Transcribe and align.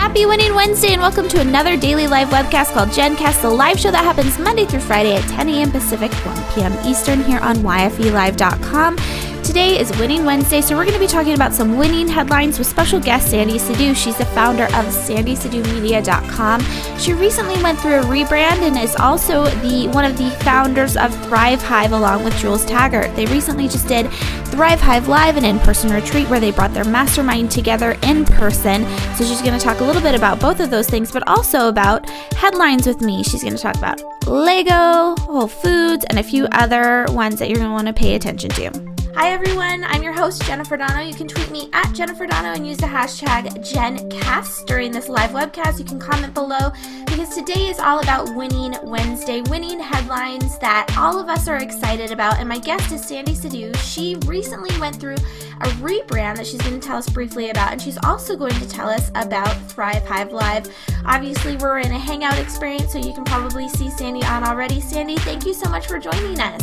Happy 0.00 0.24
Winning 0.24 0.54
Wednesday 0.54 0.94
and 0.94 1.02
welcome 1.02 1.28
to 1.28 1.40
another 1.42 1.76
daily 1.76 2.06
live 2.06 2.28
webcast 2.28 2.72
called 2.72 2.88
GenCast, 2.88 3.42
the 3.42 3.50
live 3.50 3.78
show 3.78 3.90
that 3.90 4.02
happens 4.02 4.38
Monday 4.38 4.64
through 4.64 4.80
Friday 4.80 5.14
at 5.14 5.28
10 5.28 5.50
a.m. 5.50 5.70
Pacific, 5.70 6.10
1 6.10 6.54
p.m. 6.54 6.72
Eastern 6.86 7.22
here 7.22 7.38
on 7.40 7.56
YFELive.com. 7.56 8.96
Today 9.42 9.80
is 9.80 9.90
Winning 9.98 10.24
Wednesday, 10.24 10.60
so 10.60 10.76
we're 10.76 10.84
going 10.84 10.94
to 10.94 11.00
be 11.00 11.06
talking 11.06 11.34
about 11.34 11.52
some 11.52 11.76
winning 11.76 12.06
headlines 12.06 12.58
with 12.58 12.68
special 12.68 13.00
guest 13.00 13.30
Sandy 13.30 13.58
Sidhu. 13.58 13.96
She's 13.96 14.16
the 14.16 14.26
founder 14.26 14.64
of 14.64 14.86
SandySidhuMedia.com. 14.86 16.60
She 16.98 17.14
recently 17.14 17.60
went 17.62 17.80
through 17.80 18.00
a 18.00 18.02
rebrand 18.02 18.60
and 18.62 18.78
is 18.78 18.94
also 18.96 19.46
the 19.62 19.88
one 19.88 20.04
of 20.04 20.16
the 20.16 20.30
founders 20.42 20.96
of 20.96 21.12
Thrive 21.24 21.60
Hive 21.62 21.92
along 21.92 22.22
with 22.22 22.36
Jules 22.38 22.64
Taggart. 22.64 23.16
They 23.16 23.26
recently 23.26 23.66
just 23.66 23.88
did 23.88 24.10
Thrive 24.46 24.80
Hive 24.80 25.08
Live, 25.08 25.36
an 25.36 25.44
in-person 25.44 25.90
retreat 25.90 26.28
where 26.28 26.40
they 26.40 26.52
brought 26.52 26.74
their 26.74 26.84
mastermind 26.84 27.50
together 27.50 27.96
in 28.02 28.24
person. 28.26 28.84
So 29.16 29.24
she's 29.24 29.42
going 29.42 29.58
to 29.58 29.64
talk 29.64 29.80
a 29.80 29.84
little 29.84 30.02
bit 30.02 30.14
about 30.14 30.38
both 30.38 30.60
of 30.60 30.70
those 30.70 30.88
things, 30.88 31.10
but 31.10 31.26
also 31.26 31.68
about 31.68 32.08
headlines 32.34 32.86
with 32.86 33.00
me. 33.00 33.24
She's 33.24 33.42
going 33.42 33.56
to 33.56 33.62
talk 33.62 33.76
about 33.76 34.00
Lego, 34.26 35.16
Whole 35.22 35.48
Foods, 35.48 36.04
and 36.08 36.18
a 36.18 36.22
few 36.22 36.46
other 36.52 37.06
ones 37.08 37.38
that 37.38 37.48
you're 37.48 37.58
going 37.58 37.70
to 37.70 37.74
want 37.74 37.88
to 37.88 37.94
pay 37.94 38.14
attention 38.14 38.50
to. 38.50 38.99
Hi 39.20 39.32
everyone, 39.32 39.84
I'm 39.84 40.02
your 40.02 40.14
host 40.14 40.46
Jennifer 40.46 40.78
Dono. 40.78 41.00
You 41.00 41.12
can 41.12 41.28
tweet 41.28 41.50
me 41.50 41.68
at 41.74 41.92
Jennifer 41.92 42.26
Dono 42.26 42.54
and 42.54 42.66
use 42.66 42.78
the 42.78 42.86
hashtag 42.86 43.48
GenCast 43.58 44.64
during 44.64 44.92
this 44.92 45.10
live 45.10 45.32
webcast. 45.32 45.78
You 45.78 45.84
can 45.84 45.98
comment 45.98 46.32
below 46.32 46.72
because 47.04 47.28
today 47.34 47.66
is 47.66 47.78
all 47.78 48.00
about 48.00 48.34
Winning 48.34 48.76
Wednesday, 48.82 49.42
winning 49.42 49.78
headlines 49.78 50.58
that 50.60 50.96
all 50.96 51.18
of 51.20 51.28
us 51.28 51.48
are 51.48 51.58
excited 51.58 52.12
about. 52.12 52.38
And 52.38 52.48
my 52.48 52.58
guest 52.58 52.92
is 52.92 53.04
Sandy 53.04 53.34
Sidhu. 53.34 53.76
She 53.76 54.16
recently 54.24 54.70
went 54.80 54.96
through 54.96 55.16
a 55.60 55.68
rebrand 55.82 56.36
that 56.36 56.46
she's 56.46 56.62
going 56.62 56.80
to 56.80 56.86
tell 56.88 56.96
us 56.96 57.10
briefly 57.10 57.50
about, 57.50 57.72
and 57.72 57.82
she's 57.82 57.98
also 58.04 58.38
going 58.38 58.54
to 58.54 58.66
tell 58.70 58.88
us 58.88 59.10
about 59.16 59.54
Thrive 59.70 60.06
Hive 60.06 60.32
Live. 60.32 60.74
Obviously, 61.04 61.58
we're 61.58 61.80
in 61.80 61.92
a 61.92 61.98
hangout 61.98 62.38
experience, 62.38 62.94
so 62.94 62.98
you 62.98 63.12
can 63.12 63.24
probably 63.24 63.68
see 63.68 63.90
Sandy 63.90 64.24
on 64.24 64.44
already. 64.44 64.80
Sandy, 64.80 65.16
thank 65.18 65.44
you 65.44 65.52
so 65.52 65.68
much 65.68 65.88
for 65.88 65.98
joining 65.98 66.40
us. 66.40 66.62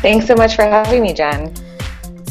Thanks 0.00 0.26
so 0.26 0.34
much 0.34 0.56
for 0.56 0.64
having 0.64 1.00
me, 1.00 1.12
Jen. 1.12 1.54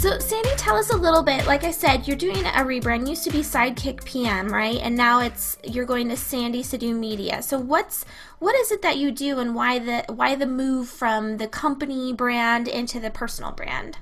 So, 0.02 0.17
Sandy, 0.17 0.49
tell 0.57 0.77
us 0.77 0.89
a 0.89 0.97
little 0.97 1.21
bit. 1.21 1.45
Like 1.45 1.63
I 1.63 1.69
said, 1.69 2.07
you're 2.07 2.17
doing 2.17 2.44
a 2.44 2.63
rebrand. 2.63 3.07
Used 3.07 3.23
to 3.25 3.30
be 3.30 3.41
Sidekick 3.41 4.03
PM, 4.03 4.52
right? 4.52 4.77
And 4.77 4.95
now 4.95 5.19
it's 5.19 5.59
you're 5.63 5.85
going 5.85 6.09
to 6.09 6.17
Sandy 6.17 6.63
Sidhu 6.63 6.97
Media. 6.97 7.44
So, 7.44 7.59
what's 7.59 8.03
what 8.39 8.55
is 8.55 8.72
it 8.72 8.81
that 8.81 8.97
you 8.97 9.11
do, 9.11 9.38
and 9.38 9.53
why 9.53 9.77
the 9.77 10.03
why 10.11 10.33
the 10.33 10.47
move 10.47 10.89
from 10.89 11.38
the 11.38 11.47
company 11.47 12.13
brand 12.13 12.67
into 12.67 12.99
the 12.99 13.11
personal 13.11 13.52
brand? 13.52 13.99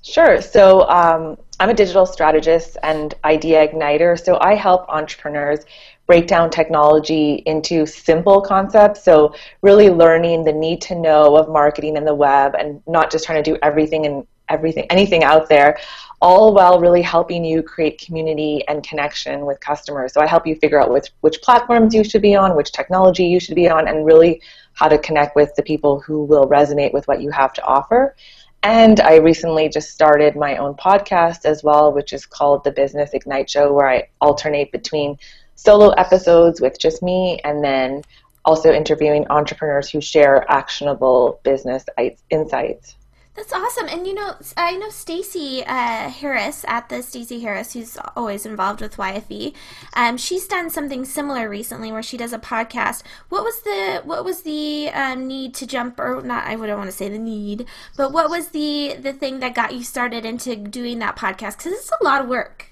Sure. 0.00 0.40
So, 0.40 0.88
um, 0.88 1.36
I'm 1.60 1.68
a 1.68 1.74
digital 1.74 2.06
strategist 2.06 2.78
and 2.82 3.12
idea 3.22 3.68
igniter. 3.68 4.18
So, 4.18 4.38
I 4.40 4.54
help 4.54 4.88
entrepreneurs 4.88 5.66
break 6.06 6.28
down 6.28 6.48
technology 6.48 7.42
into 7.44 7.84
simple 7.84 8.40
concepts. 8.40 9.04
So, 9.04 9.34
really 9.60 9.90
learning 9.90 10.44
the 10.44 10.52
need 10.54 10.80
to 10.80 10.94
know 10.94 11.36
of 11.36 11.50
marketing 11.50 11.98
in 11.98 12.06
the 12.06 12.14
web 12.14 12.54
and 12.58 12.82
not 12.86 13.12
just 13.12 13.26
trying 13.26 13.44
to 13.44 13.50
do 13.50 13.58
everything 13.62 14.06
in 14.06 14.26
everything, 14.50 14.86
anything 14.90 15.24
out 15.24 15.48
there, 15.48 15.78
all 16.20 16.52
while 16.52 16.78
really 16.78 17.00
helping 17.00 17.44
you 17.44 17.62
create 17.62 17.98
community 17.98 18.62
and 18.68 18.86
connection 18.86 19.46
with 19.46 19.58
customers. 19.60 20.12
So 20.12 20.20
I 20.20 20.26
help 20.26 20.46
you 20.46 20.54
figure 20.56 20.80
out 20.80 20.90
which, 20.90 21.08
which 21.20 21.40
platforms 21.40 21.94
you 21.94 22.04
should 22.04 22.20
be 22.20 22.36
on, 22.36 22.56
which 22.56 22.72
technology 22.72 23.24
you 23.24 23.40
should 23.40 23.54
be 23.54 23.70
on, 23.70 23.88
and 23.88 24.04
really 24.04 24.42
how 24.74 24.88
to 24.88 24.98
connect 24.98 25.34
with 25.34 25.54
the 25.54 25.62
people 25.62 26.00
who 26.00 26.24
will 26.24 26.46
resonate 26.46 26.92
with 26.92 27.08
what 27.08 27.22
you 27.22 27.30
have 27.30 27.52
to 27.54 27.64
offer. 27.64 28.14
And 28.62 29.00
I 29.00 29.16
recently 29.16 29.70
just 29.70 29.90
started 29.90 30.36
my 30.36 30.58
own 30.58 30.74
podcast 30.74 31.46
as 31.46 31.64
well, 31.64 31.92
which 31.92 32.12
is 32.12 32.26
called 32.26 32.64
The 32.64 32.72
Business 32.72 33.14
Ignite 33.14 33.48
Show, 33.48 33.72
where 33.72 33.88
I 33.88 34.08
alternate 34.20 34.70
between 34.70 35.16
solo 35.54 35.90
episodes 35.90 36.60
with 36.60 36.78
just 36.78 37.02
me 37.02 37.40
and 37.44 37.64
then 37.64 38.02
also 38.44 38.72
interviewing 38.72 39.26
entrepreneurs 39.28 39.88
who 39.88 40.00
share 40.00 40.44
actionable 40.50 41.40
business 41.42 41.84
insights. 42.28 42.96
That's 43.36 43.52
awesome. 43.52 43.86
And 43.88 44.06
you 44.06 44.14
know, 44.14 44.34
I 44.56 44.76
know 44.76 44.90
Stacey 44.90 45.64
uh, 45.64 46.10
Harris 46.10 46.64
at 46.68 46.88
the 46.88 47.02
Stacey 47.02 47.40
Harris, 47.40 47.72
who's 47.72 47.96
always 48.16 48.44
involved 48.44 48.80
with 48.80 48.96
YFE. 48.96 49.54
Um, 49.94 50.16
she's 50.16 50.46
done 50.46 50.68
something 50.68 51.04
similar 51.04 51.48
recently, 51.48 51.92
where 51.92 52.02
she 52.02 52.16
does 52.16 52.32
a 52.32 52.38
podcast. 52.38 53.02
What 53.28 53.44
was 53.44 53.62
the 53.62 54.02
what 54.04 54.24
was 54.24 54.42
the 54.42 54.90
um, 54.90 55.26
need 55.28 55.54
to 55.54 55.66
jump, 55.66 56.00
or 56.00 56.20
not? 56.22 56.46
I 56.46 56.56
wouldn't 56.56 56.76
want 56.78 56.90
to 56.90 56.96
say 56.96 57.08
the 57.08 57.18
need, 57.18 57.66
but 57.96 58.12
what 58.12 58.28
was 58.30 58.48
the 58.48 58.96
the 59.00 59.12
thing 59.12 59.38
that 59.40 59.54
got 59.54 59.74
you 59.74 59.84
started 59.84 60.24
into 60.24 60.56
doing 60.56 60.98
that 60.98 61.16
podcast? 61.16 61.58
Because 61.58 61.72
it's 61.72 61.92
a 62.00 62.04
lot 62.04 62.20
of 62.20 62.28
work. 62.28 62.69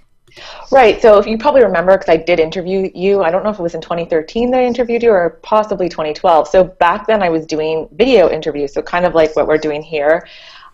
Right. 0.71 1.01
So 1.01 1.19
if 1.19 1.27
you 1.27 1.39
probably 1.39 1.63
remember, 1.63 1.97
because 1.97 2.09
I 2.09 2.17
did 2.17 2.41
interview 2.41 2.91
you, 2.95 3.23
I 3.23 3.31
don't 3.31 3.43
know 3.45 3.51
if 3.51 3.59
it 3.59 3.63
was 3.63 3.75
in 3.75 3.81
2013 3.81 4.51
that 4.51 4.61
I 4.61 4.65
interviewed 4.65 5.03
you 5.03 5.11
or 5.11 5.39
possibly 5.43 5.89
2012. 5.89 6.49
So 6.49 6.65
back 6.65 7.07
then 7.07 7.23
I 7.23 7.29
was 7.29 7.47
doing 7.47 7.89
video 7.93 8.31
interviews, 8.31 8.75
so 8.75 8.83
kind 8.83 9.05
of 9.05 9.15
like 9.15 9.35
what 9.37 9.47
we're 9.47 9.59
doing 9.59 9.83
here. 9.83 10.27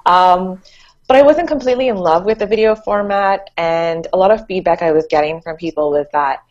Um, 0.07 0.61
but 1.07 1.17
I 1.17 1.23
wasn't 1.23 1.49
completely 1.49 1.89
in 1.89 1.97
love 1.97 2.25
with 2.25 2.39
the 2.39 2.47
video 2.47 2.75
format, 2.75 3.51
and 3.57 4.07
a 4.13 4.17
lot 4.17 4.31
of 4.31 4.47
feedback 4.47 4.83
I 4.83 4.93
was 4.93 5.07
getting 5.09 5.41
from 5.43 5.57
people 5.57 5.91
was 5.91 6.07
that, 6.13 6.43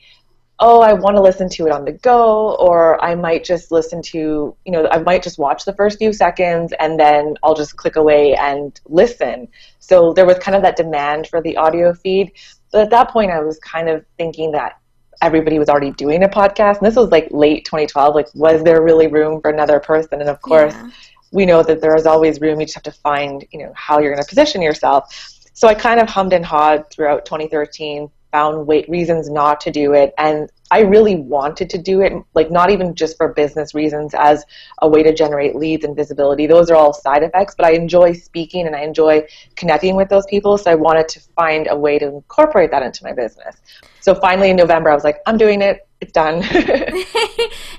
oh, 0.59 0.81
I 0.81 0.94
want 0.94 1.16
to 1.16 1.22
listen 1.22 1.50
to 1.50 1.66
it 1.66 1.72
on 1.72 1.85
the 1.85 1.94
go, 1.94 2.56
or 2.56 3.03
I 3.03 3.16
might 3.16 3.44
just 3.44 3.72
listen 3.72 4.01
to, 4.03 4.56
you 4.63 4.72
know, 4.72 4.88
I 4.90 5.00
might 5.00 5.24
just 5.24 5.40
watch 5.40 5.66
the 5.66 5.74
first 5.74 5.97
few 5.97 6.13
seconds 6.13 6.72
and 6.80 7.00
then 7.00 7.35
I'll 7.41 7.56
just 7.56 7.75
click 7.75 7.95
away 7.95 8.35
and 8.35 8.80
listen. 8.85 9.47
So 9.80 10.13
there 10.13 10.25
was 10.25 10.38
kind 10.38 10.56
of 10.56 10.62
that 10.62 10.78
demand 10.78 11.28
for 11.28 11.41
the 11.41 11.57
audio 11.57 11.94
feed. 11.94 12.34
But 12.73 12.81
at 12.81 12.89
that 12.89 13.09
point, 13.11 13.31
I 13.31 13.39
was 13.39 13.57
kind 13.59 13.88
of 13.88 14.06
thinking 14.17 14.51
that 14.51 14.79
everybody 15.22 15.57
was 15.57 15.69
already 15.69 15.91
doing 15.91 16.23
a 16.23 16.28
podcast, 16.28 16.79
and 16.79 16.88
this 16.88 16.97
was 16.97 17.09
like 17.11 17.29
late 17.31 17.63
2012. 17.63 18.13
Like, 18.13 18.28
was 18.35 18.61
there 18.63 18.81
really 18.81 19.07
room 19.07 19.39
for 19.39 19.50
another 19.50 19.79
person? 19.79 20.19
And 20.19 20.29
of 20.29 20.41
course, 20.41 20.73
yeah 20.73 20.89
we 21.33 21.47
know 21.47 21.63
that 21.63 21.81
there 21.81 21.95
is 21.95 22.06
always 22.06 22.39
room. 22.39 22.59
You 22.59 22.67
just 22.67 22.75
have 22.75 22.83
to 22.83 22.91
find, 22.91 23.44
you 23.51 23.59
know, 23.59 23.73
how 23.75 24.00
you're 24.00 24.12
going 24.12 24.22
to 24.22 24.29
position 24.29 24.62
yourself. 24.62 25.12
So 25.53 25.67
I 25.67 25.73
kind 25.73 26.00
of 26.00 26.07
hummed 26.07 26.31
and 26.31 26.45
hawed 26.45 26.89
throughout 26.91 27.25
2013, 27.25 28.09
found 28.33 28.67
wait, 28.67 28.89
reasons 28.89 29.29
not 29.29 29.61
to 29.61 29.71
do 29.71 29.94
it, 29.94 30.13
and 30.17 30.51
I 30.73 30.79
really 30.79 31.17
wanted 31.17 31.69
to 31.69 31.77
do 31.77 32.01
it, 32.01 32.13
like 32.33 32.49
not 32.49 32.71
even 32.71 32.95
just 32.95 33.16
for 33.16 33.31
business 33.31 33.75
reasons, 33.75 34.16
as 34.17 34.44
a 34.81 34.89
way 34.89 35.03
to 35.03 35.13
generate 35.13 35.55
leads 35.55 35.85
and 35.85 35.95
visibility. 35.95 36.47
Those 36.47 36.71
are 36.71 36.75
all 36.75 36.94
side 36.94 37.21
effects, 37.21 37.53
but 37.55 37.67
I 37.67 37.73
enjoy 37.73 38.13
speaking 38.13 38.66
and 38.66 38.75
I 38.75 38.81
enjoy 38.81 39.27
connecting 39.55 39.95
with 39.95 40.09
those 40.09 40.25
people. 40.25 40.57
So 40.57 40.71
I 40.71 40.75
wanted 40.75 41.07
to 41.09 41.19
find 41.35 41.67
a 41.69 41.77
way 41.77 41.99
to 41.99 42.07
incorporate 42.07 42.71
that 42.71 42.81
into 42.81 43.03
my 43.03 43.13
business. 43.13 43.55
So 43.99 44.16
finally 44.16 44.50
in 44.50 44.55
November, 44.55 44.89
I 44.89 44.95
was 44.95 45.03
like, 45.03 45.19
I'm 45.27 45.38
doing 45.38 45.61
it. 45.61 45.88
It's 46.01 46.11
done. 46.11 46.41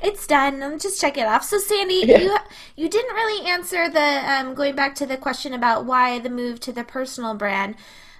it's 0.03 0.26
done. 0.28 0.60
Let 0.60 0.71
me 0.71 0.78
just 0.78 1.00
check 1.00 1.19
it 1.19 1.26
off. 1.26 1.42
So, 1.42 1.59
Sandy, 1.59 2.04
yeah. 2.06 2.19
you 2.19 2.36
you 2.76 2.88
didn't 2.88 3.15
really 3.15 3.50
answer 3.50 3.91
the 3.91 4.22
um, 4.32 4.54
going 4.54 4.76
back 4.76 4.94
to 4.94 5.06
the 5.06 5.16
question 5.16 5.53
about 5.53 5.84
why 5.84 6.21
the 6.21 6.31
move 6.31 6.60
to 6.60 6.72
the 6.72 6.84
personal 6.84 7.34
brand. 7.34 7.75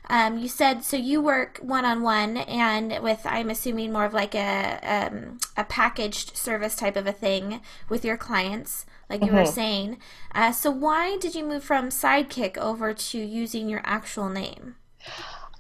Um, 0.09 0.39
you 0.39 0.49
said 0.49 0.85
so 0.85 0.97
you 0.97 1.21
work 1.23 1.59
one 1.63 1.85
on 1.85 2.03
one 2.03 2.37
and 2.37 3.03
with 3.03 3.23
I'm 3.25 3.49
assuming 3.49 3.93
more 3.93 4.05
of 4.05 4.13
like 4.13 4.35
a 4.35 4.79
um, 4.83 5.39
a 5.57 5.65
packaged 5.65 6.37
service 6.37 6.77
type 6.77 6.97
of 6.97 7.07
a 7.07 7.13
thing 7.13 7.61
with 7.89 8.05
your 8.05 8.17
clients, 8.17 8.85
like 9.09 9.23
you 9.23 9.29
mm-hmm. 9.29 9.37
were 9.37 9.47
saying. 9.47 9.99
Uh, 10.35 10.53
so 10.53 10.71
why 10.71 11.17
did 11.17 11.35
you 11.35 11.45
move 11.45 11.65
from 11.65 11.89
Sidekick 11.89 12.59
over 12.59 12.93
to 12.93 13.19
using 13.19 13.69
your 13.69 13.81
actual 13.85 14.29
name? 14.29 14.77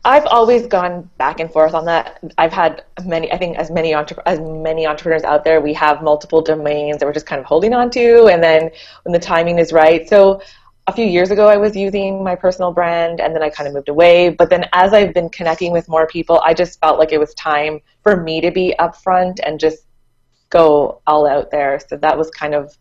I've 0.06 0.26
always 0.26 0.66
gone 0.66 1.08
back 1.16 1.40
and 1.40 1.50
forth 1.50 1.72
on 1.72 1.86
that. 1.86 2.22
I've 2.36 2.52
had 2.52 2.84
many, 3.04 3.32
I 3.32 3.38
think, 3.38 3.56
as 3.56 3.70
many 3.70 3.94
entre- 3.94 4.22
as 4.26 4.38
many 4.38 4.86
entrepreneurs 4.86 5.24
out 5.24 5.44
there, 5.44 5.62
we 5.62 5.72
have 5.74 6.02
multiple 6.02 6.42
domains 6.42 6.98
that 6.98 7.06
we're 7.06 7.14
just 7.14 7.26
kind 7.26 7.40
of 7.40 7.46
holding 7.46 7.72
on 7.72 7.90
to, 7.92 8.26
and 8.26 8.42
then 8.42 8.70
when 9.04 9.12
the 9.12 9.18
timing 9.18 9.58
is 9.58 9.72
right. 9.72 10.06
So 10.06 10.42
a 10.86 10.92
few 10.92 11.06
years 11.06 11.30
ago, 11.30 11.48
I 11.48 11.56
was 11.56 11.74
using 11.74 12.22
my 12.22 12.34
personal 12.34 12.72
brand, 12.72 13.20
and 13.20 13.34
then 13.34 13.42
I 13.42 13.48
kind 13.48 13.66
of 13.66 13.74
moved 13.74 13.88
away. 13.88 14.28
But 14.28 14.50
then, 14.50 14.66
as 14.72 14.92
I've 14.92 15.14
been 15.14 15.30
connecting 15.30 15.72
with 15.72 15.88
more 15.88 16.06
people, 16.06 16.42
I 16.44 16.52
just 16.52 16.78
felt 16.80 16.98
like 16.98 17.12
it 17.12 17.18
was 17.18 17.32
time 17.34 17.80
for 18.02 18.20
me 18.20 18.40
to 18.42 18.50
be 18.50 18.74
upfront 18.78 19.40
and 19.44 19.58
just 19.58 19.86
go 20.50 21.00
all 21.06 21.26
out 21.26 21.50
there. 21.50 21.80
So 21.88 21.96
that 21.96 22.16
was 22.16 22.30
kind 22.30 22.54
of 22.54 22.76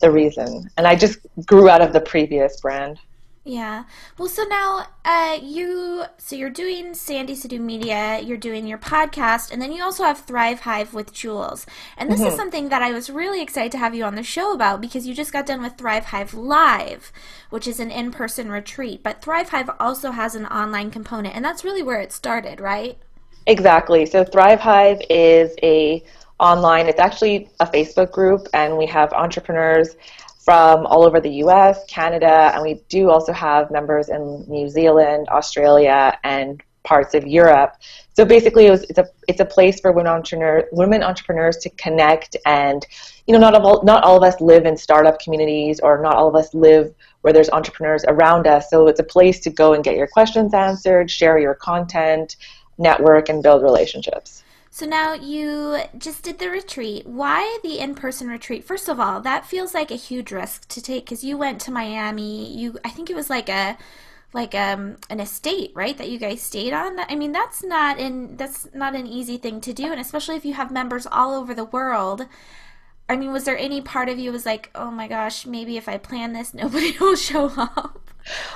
the 0.00 0.10
reason, 0.10 0.68
and 0.76 0.86
I 0.86 0.96
just 0.96 1.18
grew 1.46 1.68
out 1.68 1.80
of 1.80 1.92
the 1.92 2.00
previous 2.00 2.60
brand. 2.60 2.98
Yeah. 3.46 3.84
Well, 4.16 4.28
so 4.28 4.44
now 4.44 4.86
uh, 5.04 5.38
you 5.42 6.04
so 6.16 6.34
you're 6.34 6.48
doing 6.48 6.94
Sandy 6.94 7.34
Sidhu 7.34 7.60
Media, 7.60 8.18
you're 8.20 8.38
doing 8.38 8.66
your 8.66 8.78
podcast, 8.78 9.52
and 9.52 9.60
then 9.60 9.70
you 9.70 9.82
also 9.82 10.02
have 10.02 10.20
Thrive 10.20 10.60
Hive 10.60 10.94
with 10.94 11.12
Jules. 11.12 11.66
And 11.98 12.10
this 12.10 12.20
mm-hmm. 12.20 12.28
is 12.28 12.36
something 12.36 12.70
that 12.70 12.80
I 12.80 12.92
was 12.92 13.10
really 13.10 13.42
excited 13.42 13.70
to 13.72 13.78
have 13.78 13.94
you 13.94 14.04
on 14.04 14.14
the 14.14 14.22
show 14.22 14.54
about 14.54 14.80
because 14.80 15.06
you 15.06 15.12
just 15.12 15.32
got 15.32 15.44
done 15.44 15.60
with 15.60 15.76
Thrive 15.76 16.06
Hive 16.06 16.32
Live, 16.32 17.12
which 17.50 17.68
is 17.68 17.80
an 17.80 17.90
in-person 17.90 18.50
retreat. 18.50 19.02
But 19.02 19.20
Thrive 19.20 19.50
Hive 19.50 19.70
also 19.78 20.12
has 20.12 20.34
an 20.34 20.46
online 20.46 20.90
component, 20.90 21.36
and 21.36 21.44
that's 21.44 21.64
really 21.64 21.82
where 21.82 22.00
it 22.00 22.12
started, 22.12 22.60
right? 22.60 22.96
Exactly. 23.46 24.06
So 24.06 24.24
Thrive 24.24 24.60
Hive 24.60 25.02
is 25.10 25.54
a 25.62 26.02
online. 26.40 26.88
It's 26.88 26.98
actually 26.98 27.50
a 27.60 27.66
Facebook 27.66 28.10
group, 28.10 28.48
and 28.54 28.78
we 28.78 28.86
have 28.86 29.12
entrepreneurs 29.12 29.96
from 30.44 30.84
all 30.86 31.04
over 31.04 31.20
the 31.20 31.30
US, 31.44 31.84
Canada, 31.88 32.52
and 32.54 32.62
we 32.62 32.82
do 32.88 33.10
also 33.10 33.32
have 33.32 33.70
members 33.70 34.10
in 34.10 34.44
New 34.46 34.68
Zealand, 34.68 35.28
Australia, 35.30 36.18
and 36.22 36.62
parts 36.84 37.14
of 37.14 37.26
Europe. 37.26 37.76
So 38.12 38.24
basically, 38.24 38.66
it 38.66 38.70
was, 38.70 38.82
it's 38.84 38.98
a 38.98 39.06
it's 39.26 39.40
a 39.40 39.44
place 39.44 39.80
for 39.80 39.90
women 39.90 40.12
entrepreneurs 40.12 40.64
women 40.70 41.02
entrepreneurs 41.02 41.56
to 41.58 41.70
connect, 41.70 42.36
and 42.44 42.86
you 43.26 43.32
know, 43.32 43.40
not 43.40 43.54
all 43.54 43.82
not 43.84 44.04
all 44.04 44.16
of 44.16 44.22
us 44.22 44.40
live 44.40 44.66
in 44.66 44.76
startup 44.76 45.18
communities, 45.18 45.80
or 45.80 46.00
not 46.02 46.14
all 46.14 46.28
of 46.28 46.36
us 46.36 46.52
live 46.54 46.94
where 47.22 47.32
there's 47.32 47.50
entrepreneurs 47.50 48.04
around 48.06 48.46
us. 48.46 48.68
So 48.68 48.86
it's 48.86 49.00
a 49.00 49.04
place 49.04 49.40
to 49.40 49.50
go 49.50 49.72
and 49.72 49.82
get 49.82 49.96
your 49.96 50.06
questions 50.06 50.52
answered, 50.52 51.10
share 51.10 51.38
your 51.38 51.54
content, 51.54 52.36
network, 52.76 53.30
and 53.30 53.42
build 53.42 53.62
relationships. 53.62 54.43
So 54.74 54.86
now 54.86 55.12
you 55.12 55.78
just 55.96 56.24
did 56.24 56.40
the 56.40 56.50
retreat. 56.50 57.06
Why 57.06 57.60
the 57.62 57.78
in-person 57.78 58.26
retreat? 58.26 58.64
First 58.64 58.88
of 58.88 58.98
all, 58.98 59.20
that 59.20 59.46
feels 59.46 59.72
like 59.72 59.92
a 59.92 59.94
huge 59.94 60.32
risk 60.32 60.66
to 60.66 60.82
take 60.82 61.04
because 61.04 61.22
you 61.22 61.38
went 61.38 61.60
to 61.60 61.70
Miami. 61.70 62.52
You, 62.52 62.76
I 62.84 62.88
think 62.88 63.08
it 63.08 63.14
was 63.14 63.30
like 63.30 63.48
a 63.48 63.78
like 64.32 64.52
um, 64.56 64.96
an 65.08 65.20
estate, 65.20 65.70
right? 65.76 65.96
That 65.96 66.10
you 66.10 66.18
guys 66.18 66.42
stayed 66.42 66.72
on. 66.72 66.98
I 66.98 67.14
mean, 67.14 67.30
that's 67.30 67.62
not 67.62 68.00
in 68.00 68.36
that's 68.36 68.66
not 68.74 68.96
an 68.96 69.06
easy 69.06 69.36
thing 69.36 69.60
to 69.60 69.72
do, 69.72 69.92
and 69.92 70.00
especially 70.00 70.34
if 70.34 70.44
you 70.44 70.54
have 70.54 70.72
members 70.72 71.06
all 71.06 71.34
over 71.34 71.54
the 71.54 71.66
world. 71.66 72.26
I 73.08 73.14
mean, 73.14 73.30
was 73.30 73.44
there 73.44 73.56
any 73.56 73.80
part 73.80 74.08
of 74.08 74.18
you 74.18 74.32
was 74.32 74.44
like, 74.44 74.70
oh 74.74 74.90
my 74.90 75.06
gosh, 75.06 75.46
maybe 75.46 75.76
if 75.76 75.88
I 75.88 75.98
plan 75.98 76.32
this, 76.32 76.52
nobody 76.62 76.98
will 76.98 77.14
show 77.14 77.46
up? 77.56 78.10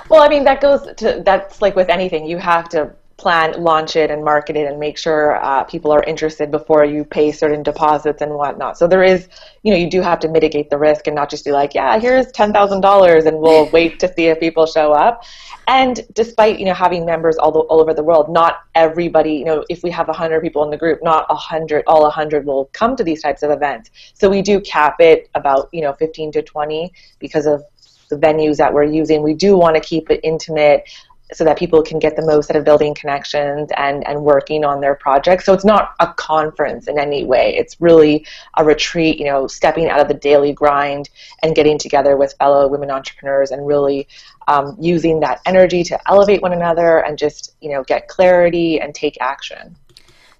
Well, 0.09 0.21
I 0.21 0.27
mean, 0.27 0.43
that 0.43 0.59
goes 0.59 0.85
to 0.97 1.21
that's 1.23 1.61
like 1.61 1.77
with 1.77 1.87
anything. 1.87 2.25
You 2.27 2.39
have 2.39 2.67
to 2.69 2.93
plan, 3.19 3.61
launch 3.61 3.95
it, 3.95 4.09
and 4.09 4.23
market 4.23 4.55
it, 4.55 4.65
and 4.65 4.79
make 4.79 4.97
sure 4.97 5.35
uh, 5.43 5.63
people 5.65 5.91
are 5.91 6.03
interested 6.03 6.49
before 6.49 6.85
you 6.85 7.03
pay 7.03 7.31
certain 7.31 7.61
deposits 7.61 8.21
and 8.21 8.33
whatnot. 8.33 8.77
So 8.77 8.87
there 8.87 9.03
is, 9.03 9.27
you 9.63 9.71
know, 9.71 9.77
you 9.77 9.89
do 9.89 10.01
have 10.01 10.19
to 10.21 10.29
mitigate 10.29 10.69
the 10.69 10.77
risk 10.77 11.07
and 11.07 11.15
not 11.15 11.29
just 11.29 11.45
be 11.45 11.51
like, 11.51 11.75
yeah, 11.75 11.99
here's 11.99 12.31
ten 12.31 12.53
thousand 12.53 12.81
dollars, 12.81 13.25
and 13.25 13.37
we'll 13.37 13.69
wait 13.69 13.99
to 13.99 14.13
see 14.13 14.27
if 14.27 14.39
people 14.39 14.65
show 14.65 14.93
up. 14.93 15.23
And 15.67 16.01
despite 16.13 16.57
you 16.59 16.65
know 16.65 16.73
having 16.73 17.05
members 17.05 17.37
all, 17.37 17.51
the, 17.51 17.59
all 17.59 17.79
over 17.81 17.93
the 17.93 18.03
world, 18.03 18.31
not 18.31 18.61
everybody, 18.73 19.33
you 19.33 19.45
know, 19.45 19.63
if 19.69 19.83
we 19.83 19.91
have 19.91 20.07
hundred 20.07 20.41
people 20.41 20.63
in 20.63 20.69
the 20.69 20.77
group, 20.77 20.99
not 21.03 21.25
a 21.29 21.35
hundred, 21.35 21.83
all 21.85 22.05
a 22.05 22.09
hundred 22.09 22.45
will 22.45 22.65
come 22.73 22.95
to 22.95 23.03
these 23.03 23.21
types 23.21 23.43
of 23.43 23.51
events. 23.51 23.91
So 24.13 24.29
we 24.29 24.41
do 24.41 24.59
cap 24.61 24.95
it 24.99 25.29
about 25.35 25.69
you 25.71 25.81
know 25.81 25.93
fifteen 25.93 26.31
to 26.31 26.41
twenty 26.41 26.93
because 27.19 27.45
of 27.45 27.63
the 28.09 28.17
venues 28.17 28.57
that 28.57 28.73
we're 28.73 28.83
using. 28.83 29.21
We 29.21 29.35
do 29.35 29.55
want 29.55 29.75
to 29.75 29.81
keep 29.81 30.09
it 30.09 30.19
intimate 30.23 30.89
so 31.31 31.43
that 31.43 31.57
people 31.57 31.83
can 31.83 31.99
get 31.99 32.15
the 32.15 32.25
most 32.25 32.49
out 32.49 32.55
of 32.55 32.63
building 32.63 32.95
connections 32.95 33.69
and, 33.77 34.05
and 34.07 34.23
working 34.23 34.65
on 34.65 34.81
their 34.81 34.95
projects. 34.95 35.45
So 35.45 35.53
it's 35.53 35.65
not 35.65 35.93
a 35.99 36.11
conference 36.13 36.87
in 36.87 36.97
any 36.97 37.23
way. 37.23 37.55
It's 37.55 37.79
really 37.79 38.25
a 38.57 38.65
retreat, 38.65 39.19
you 39.19 39.25
know, 39.25 39.45
stepping 39.45 39.89
out 39.89 39.99
of 39.99 40.07
the 40.07 40.13
daily 40.15 40.53
grind 40.53 41.09
and 41.43 41.55
getting 41.55 41.77
together 41.77 42.17
with 42.17 42.33
fellow 42.39 42.67
women 42.67 42.89
entrepreneurs 42.89 43.51
and 43.51 43.67
really 43.67 44.07
um, 44.47 44.75
using 44.79 45.19
that 45.19 45.41
energy 45.45 45.83
to 45.83 46.09
elevate 46.09 46.41
one 46.41 46.53
another 46.53 46.99
and 46.99 47.17
just, 47.17 47.55
you 47.61 47.69
know, 47.69 47.83
get 47.83 48.07
clarity 48.07 48.81
and 48.81 48.95
take 48.95 49.17
action. 49.21 49.75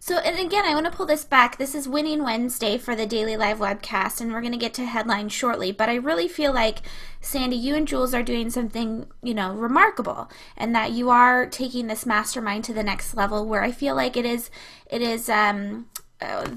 So, 0.10 0.18
and 0.18 0.40
again, 0.40 0.66
I 0.66 0.74
want 0.74 0.88
to 0.88 0.92
pull 0.92 1.06
this 1.06 1.24
back. 1.24 1.60
This 1.60 1.76
is 1.76 1.88
Winning 1.88 2.24
Wednesday 2.24 2.80
for 2.80 2.96
the 2.96 3.06
Daily 3.06 3.38
Live 3.38 3.60
webcast, 3.60 4.20
and 4.20 4.34
we're 4.34 4.42
going 4.42 4.54
to 4.54 4.58
get 4.58 4.74
to 4.74 4.86
headlines 4.86 5.34
shortly. 5.34 5.72
But 5.72 5.88
I 5.88 5.94
really 5.94 6.28
feel 6.28 6.52
like, 6.52 6.80
Sandy, 7.22 7.56
you 7.56 7.76
and 7.76 7.88
Jules 7.88 8.16
are 8.16 8.24
doing 8.24 8.50
something, 8.50 9.06
you 9.22 9.36
know, 9.36 9.54
remarkable, 9.54 10.28
and 10.58 10.74
that 10.74 10.94
you 10.94 11.12
are 11.12 11.46
taking 11.46 11.86
this 11.86 12.08
mastermind 12.08 12.64
to 12.64 12.74
the 12.74 12.82
next 12.82 13.14
level. 13.14 13.46
Where 13.46 13.62
I 13.62 13.72
feel 13.72 13.94
like 13.94 14.18
it 14.18 14.26
is, 14.26 14.50
it 14.90 15.04
is, 15.04 15.30
um, 15.30 15.86
uh, 16.22 16.50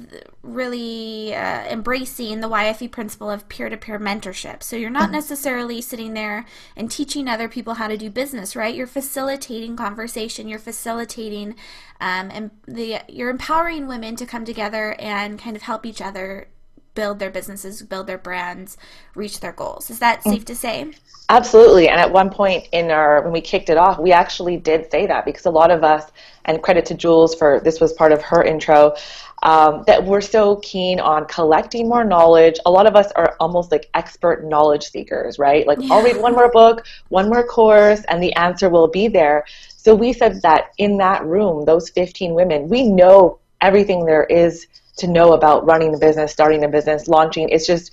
really 0.42 1.34
uh, 1.34 1.64
embracing 1.66 2.40
the 2.40 2.48
YFE 2.48 2.90
principle 2.90 3.30
of 3.30 3.48
peer 3.48 3.68
to 3.68 3.76
peer 3.76 3.98
mentorship. 3.98 4.62
So 4.62 4.74
you're 4.74 4.90
not 4.90 5.10
necessarily 5.12 5.80
sitting 5.80 6.14
there 6.14 6.46
and 6.76 6.90
teaching 6.90 7.28
other 7.28 7.48
people 7.48 7.74
how 7.74 7.86
to 7.86 7.96
do 7.96 8.10
business, 8.10 8.56
right? 8.56 8.74
You're 8.74 8.88
facilitating 8.88 9.76
conversation, 9.76 10.48
you're 10.48 10.58
facilitating, 10.58 11.54
um, 12.00 12.30
and 12.32 12.50
the, 12.66 13.02
you're 13.08 13.30
empowering 13.30 13.86
women 13.86 14.16
to 14.16 14.26
come 14.26 14.44
together 14.44 14.96
and 14.98 15.38
kind 15.38 15.54
of 15.54 15.62
help 15.62 15.86
each 15.86 16.02
other 16.02 16.48
build 16.94 17.18
their 17.18 17.30
businesses, 17.30 17.82
build 17.82 18.06
their 18.06 18.18
brands, 18.18 18.76
reach 19.14 19.40
their 19.40 19.52
goals. 19.52 19.90
Is 19.90 19.98
that 20.00 20.22
safe 20.22 20.44
to 20.46 20.54
say? 20.54 20.90
Absolutely. 21.28 21.88
And 21.88 21.98
at 21.98 22.12
one 22.12 22.28
point 22.28 22.68
in 22.72 22.90
our 22.90 23.22
when 23.22 23.32
we 23.32 23.40
kicked 23.40 23.70
it 23.70 23.78
off, 23.78 23.98
we 23.98 24.12
actually 24.12 24.58
did 24.58 24.90
say 24.90 25.06
that 25.06 25.24
because 25.24 25.46
a 25.46 25.50
lot 25.50 25.70
of 25.70 25.82
us 25.84 26.10
and 26.44 26.62
credit 26.62 26.84
to 26.86 26.94
Jules 26.94 27.34
for 27.34 27.60
this 27.64 27.80
was 27.80 27.92
part 27.94 28.12
of 28.12 28.20
her 28.22 28.42
intro 28.42 28.94
um, 29.42 29.82
that 29.86 30.04
we're 30.04 30.20
so 30.20 30.56
keen 30.56 31.00
on 31.00 31.26
collecting 31.26 31.88
more 31.88 32.04
knowledge. 32.04 32.58
A 32.64 32.70
lot 32.70 32.86
of 32.86 32.94
us 32.94 33.10
are 33.16 33.36
almost 33.40 33.72
like 33.72 33.90
expert 33.94 34.44
knowledge 34.44 34.84
seekers, 34.84 35.38
right? 35.38 35.66
Like, 35.66 35.78
yeah. 35.80 35.92
I'll 35.92 36.02
read 36.02 36.16
one 36.16 36.32
more 36.32 36.50
book, 36.50 36.86
one 37.08 37.28
more 37.28 37.44
course, 37.44 38.02
and 38.08 38.22
the 38.22 38.32
answer 38.34 38.70
will 38.70 38.88
be 38.88 39.08
there. 39.08 39.44
So 39.76 39.94
we 39.94 40.12
said 40.12 40.42
that 40.42 40.72
in 40.78 40.98
that 40.98 41.24
room, 41.24 41.64
those 41.64 41.90
15 41.90 42.34
women, 42.34 42.68
we 42.68 42.84
know 42.84 43.40
everything 43.60 44.06
there 44.06 44.24
is 44.24 44.66
to 44.98 45.08
know 45.08 45.32
about 45.32 45.66
running 45.66 45.90
the 45.90 45.98
business, 45.98 46.32
starting 46.32 46.64
a 46.64 46.68
business, 46.68 47.08
launching. 47.08 47.48
It's 47.48 47.66
just 47.66 47.90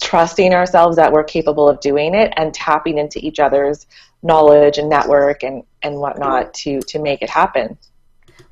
trusting 0.00 0.54
ourselves 0.54 0.96
that 0.96 1.10
we're 1.10 1.24
capable 1.24 1.68
of 1.68 1.80
doing 1.80 2.14
it 2.14 2.32
and 2.36 2.54
tapping 2.54 2.98
into 2.98 3.18
each 3.18 3.40
other's 3.40 3.86
knowledge 4.22 4.78
and 4.78 4.88
network 4.88 5.42
and, 5.42 5.64
and 5.82 5.96
whatnot 5.96 6.54
to, 6.54 6.80
to 6.82 7.00
make 7.00 7.22
it 7.22 7.30
happen. 7.30 7.76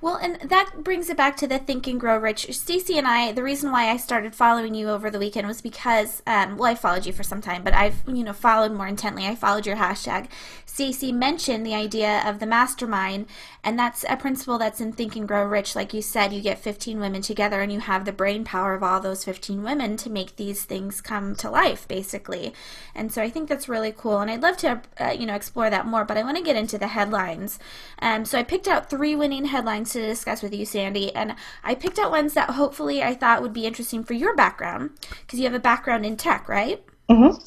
Well, 0.05 0.17
and 0.17 0.39
that 0.51 0.85
brings 0.85 1.09
it 1.09 1.17
back 1.17 1.35
to 1.39 1.47
the 1.47 1.59
Think 1.59 1.87
and 1.87 1.99
Grow 1.99 2.19
Rich. 2.19 2.55
Stacey 2.55 2.99
and 2.99 3.09
I, 3.09 3.33
the 3.33 3.43
reason 3.43 3.73
why 3.73 3.89
I 3.89 3.97
started 3.97 4.35
following 4.35 4.75
you 4.75 4.91
over 4.91 5.09
the 5.09 5.19
weekend 5.19 5.47
was 5.47 5.63
because, 5.63 6.23
um, 6.27 6.59
well, 6.59 6.71
I 6.71 6.75
followed 6.75 7.07
you 7.07 7.13
for 7.15 7.23
some 7.23 7.41
time, 7.41 7.65
but 7.65 7.73
I've, 7.73 8.03
you 8.07 8.23
know, 8.23 8.35
followed 8.35 8.73
more 8.73 8.87
intently. 8.87 9.27
I 9.27 9.35
followed 9.35 9.65
your 9.65 9.77
hashtag. 9.77 10.29
Stacey 10.67 11.11
mentioned 11.11 11.65
the 11.65 11.75
idea 11.75 12.23
of 12.27 12.39
the 12.39 12.45
mastermind, 12.45 13.29
and 13.63 13.79
that's 13.79 14.05
a 14.07 14.19
principle 14.19 14.59
that's 14.59 14.79
in 14.79 14.93
Think 14.93 15.17
and 15.17 15.27
Grow 15.27 15.47
Rich. 15.47 15.75
Like 15.75 15.95
you 15.95 16.03
said, 16.03 16.35
you 16.35 16.43
get 16.43 16.59
15 16.59 17.01
women 17.01 17.23
together 17.23 17.63
and 17.63 17.73
you 17.73 17.81
have 17.81 18.05
the 18.05 18.13
brain 18.13 18.45
power 18.45 18.75
of 18.75 18.83
all 18.83 19.01
those 19.01 19.25
15 19.25 19.63
women 19.63 19.97
to 19.97 20.11
make 20.11 20.37
these 20.37 20.67
things 20.67 21.01
come 21.01 21.35
to 21.37 21.49
life, 21.49 21.89
basically. 21.89 22.53
And 22.95 23.11
so 23.11 23.23
I 23.23 23.31
think 23.31 23.49
that's 23.49 23.71
really 23.71 23.95
cool, 23.97 24.21
and 24.21 24.31
I'd 24.31 24.43
love 24.43 24.59
to, 24.59 24.83
uh, 25.01 25.13
you 25.19 25.25
know, 25.25 25.35
explore 25.35 25.71
that 25.71 25.87
more, 25.87 26.05
but 26.05 26.19
I 26.19 26.25
want 26.25 26.37
to 26.37 26.43
get 26.43 26.57
into 26.57 26.77
the 26.77 26.89
headlines. 26.89 27.59
Um, 28.01 28.27
so 28.27 28.39
I 28.39 28.43
picked 28.43 28.69
out 28.69 28.91
three 28.91 29.17
winning 29.17 29.47
headlines 29.47 29.94
to 29.95 30.07
discuss 30.07 30.43
with 30.43 30.55
you, 30.55 30.67
Sandy. 30.67 31.15
And 31.15 31.35
I 31.63 31.75
picked 31.75 31.99
out 31.99 32.11
ones 32.11 32.35
that 32.35 32.51
hopefully 32.51 33.03
I 33.03 33.15
thought 33.15 33.43
would 33.43 33.53
be 33.53 33.67
interesting 33.67 34.05
for 34.05 34.15
your 34.15 34.37
background 34.37 34.91
because 35.23 35.39
you 35.39 35.45
have 35.47 35.55
a 35.55 35.59
background 35.59 36.05
in 36.05 36.17
tech, 36.17 36.49
right? 36.49 36.85
Mm-hmm. 37.09 37.41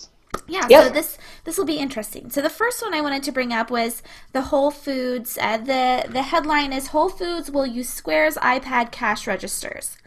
Yeah, 0.47 0.67
yep. 0.69 0.83
so 0.83 0.89
this 0.89 1.17
this 1.45 1.57
will 1.57 1.65
be 1.65 1.77
interesting. 1.77 2.29
So 2.29 2.41
the 2.41 2.49
first 2.49 2.81
one 2.81 2.93
I 2.93 3.01
wanted 3.01 3.23
to 3.23 3.31
bring 3.31 3.53
up 3.53 3.71
was 3.71 4.03
the 4.33 4.43
Whole 4.43 4.71
Foods. 4.71 5.37
Uh, 5.41 5.57
the 5.57 6.05
the 6.09 6.21
headline 6.21 6.73
is 6.73 6.87
Whole 6.87 7.09
Foods 7.09 7.49
will 7.49 7.65
use 7.65 7.89
Square's 7.89 8.35
iPad 8.35 8.91
cash 8.91 9.25
registers 9.25 9.97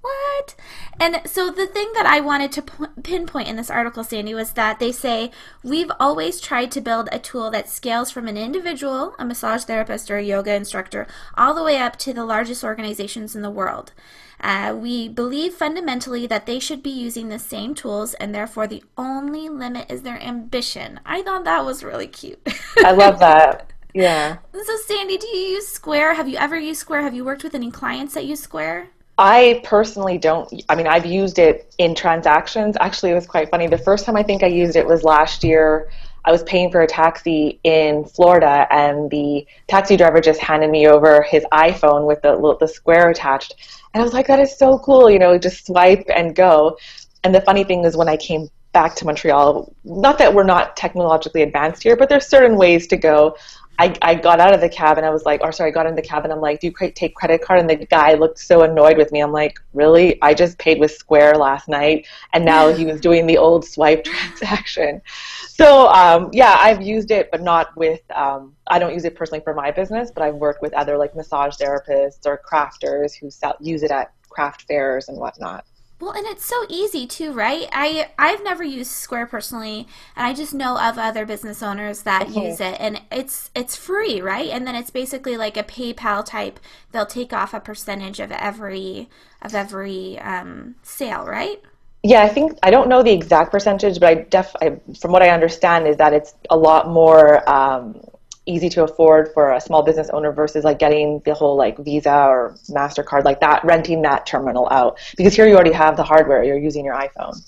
what? 0.00 0.54
And 0.98 1.20
so 1.26 1.50
the 1.50 1.66
thing 1.66 1.90
that 1.94 2.06
I 2.06 2.20
wanted 2.20 2.52
to 2.52 2.62
p- 2.62 3.02
pinpoint 3.02 3.48
in 3.48 3.56
this 3.56 3.70
article, 3.70 4.04
Sandy, 4.04 4.34
was 4.34 4.52
that 4.52 4.78
they 4.78 4.92
say 4.92 5.30
we've 5.62 5.90
always 6.00 6.40
tried 6.40 6.70
to 6.72 6.80
build 6.80 7.08
a 7.12 7.18
tool 7.18 7.50
that 7.50 7.68
scales 7.68 8.10
from 8.10 8.26
an 8.26 8.36
individual, 8.36 9.14
a 9.18 9.24
massage 9.24 9.64
therapist 9.64 10.10
or 10.10 10.16
a 10.16 10.22
yoga 10.22 10.54
instructor, 10.54 11.06
all 11.36 11.54
the 11.54 11.62
way 11.62 11.78
up 11.78 11.96
to 11.98 12.12
the 12.12 12.24
largest 12.24 12.64
organizations 12.64 13.36
in 13.36 13.42
the 13.42 13.50
world. 13.50 13.92
Uh, 14.40 14.74
we 14.76 15.06
believe 15.08 15.52
fundamentally 15.52 16.26
that 16.26 16.46
they 16.46 16.58
should 16.58 16.82
be 16.82 16.90
using 16.90 17.28
the 17.28 17.38
same 17.38 17.74
tools, 17.74 18.14
and 18.14 18.34
therefore 18.34 18.66
the 18.66 18.82
only 18.96 19.48
limit 19.48 19.90
is 19.90 20.02
their 20.02 20.20
ambition. 20.22 20.98
I 21.04 21.22
thought 21.22 21.44
that 21.44 21.64
was 21.64 21.84
really 21.84 22.06
cute. 22.06 22.40
I 22.78 22.92
love 22.92 23.18
that. 23.20 23.70
Yeah. 23.92 24.38
So, 24.52 24.76
Sandy, 24.86 25.18
do 25.18 25.26
you 25.26 25.54
use 25.54 25.68
Square? 25.68 26.14
Have 26.14 26.28
you 26.28 26.38
ever 26.38 26.58
used 26.58 26.80
Square? 26.80 27.02
Have 27.02 27.14
you 27.14 27.24
worked 27.24 27.44
with 27.44 27.54
any 27.54 27.70
clients 27.70 28.14
that 28.14 28.24
use 28.24 28.40
Square? 28.40 28.88
I 29.20 29.60
personally 29.64 30.16
don't. 30.16 30.50
I 30.70 30.74
mean, 30.74 30.86
I've 30.86 31.04
used 31.04 31.38
it 31.38 31.74
in 31.76 31.94
transactions. 31.94 32.74
Actually, 32.80 33.12
it 33.12 33.16
was 33.16 33.26
quite 33.26 33.50
funny. 33.50 33.66
The 33.66 33.76
first 33.76 34.06
time 34.06 34.16
I 34.16 34.22
think 34.22 34.42
I 34.42 34.46
used 34.46 34.76
it 34.76 34.86
was 34.86 35.04
last 35.04 35.44
year. 35.44 35.90
I 36.24 36.32
was 36.32 36.42
paying 36.44 36.70
for 36.70 36.80
a 36.80 36.86
taxi 36.86 37.60
in 37.62 38.06
Florida, 38.06 38.66
and 38.70 39.10
the 39.10 39.46
taxi 39.68 39.98
driver 39.98 40.22
just 40.22 40.40
handed 40.40 40.70
me 40.70 40.88
over 40.88 41.20
his 41.22 41.44
iPhone 41.52 42.06
with 42.06 42.22
the 42.22 42.56
the 42.60 42.66
square 42.66 43.10
attached, 43.10 43.56
and 43.92 44.00
I 44.00 44.04
was 44.04 44.14
like, 44.14 44.26
"That 44.26 44.40
is 44.40 44.56
so 44.56 44.78
cool!" 44.78 45.10
You 45.10 45.18
know, 45.18 45.36
just 45.36 45.66
swipe 45.66 46.06
and 46.16 46.34
go. 46.34 46.78
And 47.22 47.34
the 47.34 47.42
funny 47.42 47.64
thing 47.64 47.84
is, 47.84 47.98
when 47.98 48.08
I 48.08 48.16
came 48.16 48.48
back 48.72 48.94
to 48.96 49.04
Montreal, 49.04 49.70
not 49.84 50.16
that 50.16 50.32
we're 50.32 50.44
not 50.44 50.76
technologically 50.76 51.42
advanced 51.42 51.82
here, 51.82 51.96
but 51.96 52.08
there's 52.08 52.26
certain 52.26 52.56
ways 52.56 52.86
to 52.86 52.96
go. 52.96 53.36
I, 53.80 53.96
I 54.02 54.14
got 54.14 54.40
out 54.40 54.52
of 54.52 54.60
the 54.60 54.68
cab 54.68 54.98
and 54.98 55.06
I 55.06 55.10
was 55.10 55.24
like, 55.24 55.40
or 55.40 55.52
sorry, 55.52 55.70
I 55.70 55.72
got 55.72 55.86
in 55.86 55.94
the 55.94 56.02
cab 56.02 56.24
and 56.24 56.32
I'm 56.34 56.40
like, 56.42 56.60
do 56.60 56.66
you 56.66 56.90
take 56.94 57.14
credit 57.14 57.40
card? 57.40 57.60
And 57.60 57.70
the 57.70 57.76
guy 57.76 58.12
looked 58.12 58.38
so 58.38 58.60
annoyed 58.60 58.98
with 58.98 59.10
me. 59.10 59.20
I'm 59.20 59.32
like, 59.32 59.58
really? 59.72 60.20
I 60.20 60.34
just 60.34 60.58
paid 60.58 60.78
with 60.78 60.90
Square 60.90 61.36
last 61.36 61.66
night, 61.66 62.06
and 62.34 62.44
now 62.44 62.70
he 62.74 62.84
was 62.84 63.00
doing 63.00 63.26
the 63.26 63.38
old 63.38 63.64
swipe 63.64 64.04
transaction. 64.04 65.00
So 65.48 65.88
um, 65.88 66.28
yeah, 66.34 66.56
I've 66.58 66.82
used 66.82 67.10
it, 67.10 67.30
but 67.30 67.40
not 67.40 67.74
with. 67.74 68.02
Um, 68.14 68.54
I 68.66 68.78
don't 68.78 68.92
use 68.92 69.06
it 69.06 69.16
personally 69.16 69.42
for 69.42 69.54
my 69.54 69.70
business, 69.70 70.10
but 70.10 70.22
I've 70.22 70.34
worked 70.34 70.60
with 70.60 70.74
other 70.74 70.98
like 70.98 71.16
massage 71.16 71.56
therapists 71.56 72.26
or 72.26 72.38
crafters 72.46 73.14
who 73.14 73.30
sell, 73.30 73.56
use 73.60 73.82
it 73.82 73.90
at 73.90 74.12
craft 74.28 74.62
fairs 74.68 75.08
and 75.08 75.16
whatnot. 75.16 75.64
Well, 76.00 76.12
and 76.12 76.26
it's 76.26 76.46
so 76.46 76.64
easy 76.70 77.06
too, 77.06 77.32
right? 77.32 77.68
I 77.72 78.08
I've 78.18 78.42
never 78.42 78.64
used 78.64 78.90
Square 78.90 79.26
personally, 79.26 79.86
and 80.16 80.26
I 80.26 80.32
just 80.32 80.54
know 80.54 80.78
of 80.78 80.96
other 80.98 81.26
business 81.26 81.62
owners 81.62 82.02
that 82.02 82.30
okay. 82.30 82.48
use 82.48 82.58
it, 82.58 82.76
and 82.80 83.02
it's 83.12 83.50
it's 83.54 83.76
free, 83.76 84.22
right? 84.22 84.48
And 84.48 84.66
then 84.66 84.74
it's 84.74 84.90
basically 84.90 85.36
like 85.36 85.58
a 85.58 85.62
PayPal 85.62 86.24
type. 86.24 86.58
They'll 86.92 87.04
take 87.04 87.34
off 87.34 87.52
a 87.52 87.60
percentage 87.60 88.18
of 88.18 88.32
every 88.32 89.10
of 89.42 89.54
every 89.54 90.18
um, 90.20 90.76
sale, 90.82 91.26
right? 91.26 91.60
Yeah, 92.02 92.22
I 92.22 92.28
think 92.28 92.58
I 92.62 92.70
don't 92.70 92.88
know 92.88 93.02
the 93.02 93.12
exact 93.12 93.50
percentage, 93.50 94.00
but 94.00 94.08
I 94.08 94.14
def 94.14 94.56
I, 94.62 94.80
from 94.98 95.12
what 95.12 95.22
I 95.22 95.28
understand 95.28 95.86
is 95.86 95.98
that 95.98 96.14
it's 96.14 96.34
a 96.48 96.56
lot 96.56 96.88
more 96.88 97.46
um, 97.48 98.00
easy 98.46 98.68
to 98.70 98.84
afford 98.84 99.32
for 99.32 99.52
a 99.52 99.60
small 99.60 99.82
business 99.82 100.08
owner 100.10 100.32
versus 100.32 100.64
like 100.64 100.78
getting 100.78 101.20
the 101.24 101.34
whole 101.34 101.56
like 101.56 101.78
Visa 101.78 102.12
or 102.12 102.56
Mastercard 102.68 103.24
like 103.24 103.40
that, 103.40 103.64
renting 103.64 104.02
that 104.02 104.26
terminal 104.26 104.68
out 104.70 104.98
because 105.16 105.34
here 105.34 105.46
you 105.46 105.54
already 105.54 105.72
have 105.72 105.96
the 105.96 106.02
hardware. 106.02 106.42
You're 106.42 106.58
using 106.58 106.84
your 106.84 106.94
iPhone. 106.94 107.40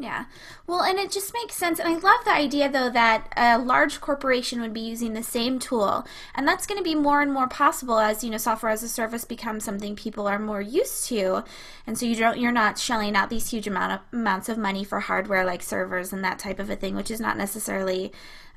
Yeah. 0.00 0.24
Well, 0.66 0.82
and 0.82 0.98
it 0.98 1.10
just 1.10 1.34
makes 1.34 1.56
sense. 1.56 1.78
And 1.78 1.86
I 1.86 1.92
love 1.92 2.24
the 2.24 2.32
idea, 2.32 2.70
though, 2.70 2.88
that 2.88 3.30
a 3.36 3.58
large 3.58 4.00
corporation 4.00 4.62
would 4.62 4.72
be 4.72 4.80
using 4.80 5.12
the 5.12 5.22
same 5.22 5.58
tool. 5.58 6.06
And 6.34 6.48
that's 6.48 6.66
going 6.66 6.78
to 6.78 6.84
be 6.84 6.94
more 6.94 7.20
and 7.20 7.30
more 7.30 7.48
possible 7.48 7.98
as, 7.98 8.24
you 8.24 8.30
know, 8.30 8.38
software 8.38 8.72
as 8.72 8.82
a 8.82 8.88
service 8.88 9.26
becomes 9.26 9.62
something 9.62 9.94
people 9.96 10.26
are 10.26 10.38
more 10.38 10.62
used 10.62 11.06
to. 11.08 11.44
And 11.86 11.98
so 11.98 12.06
you 12.06 12.16
don't, 12.16 12.38
you're 12.38 12.50
not 12.50 12.78
shelling 12.78 13.14
out 13.14 13.28
these 13.28 13.50
huge 13.50 13.66
amount 13.66 13.92
of, 13.92 14.00
amounts 14.12 14.48
of 14.48 14.56
money 14.56 14.84
for 14.84 15.00
hardware 15.00 15.44
like 15.44 15.62
servers 15.62 16.14
and 16.14 16.24
that 16.24 16.38
type 16.38 16.60
of 16.60 16.70
a 16.70 16.76
thing, 16.76 16.96
which 16.96 17.10
is 17.10 17.20
not 17.20 17.36
necessarily 17.36 18.10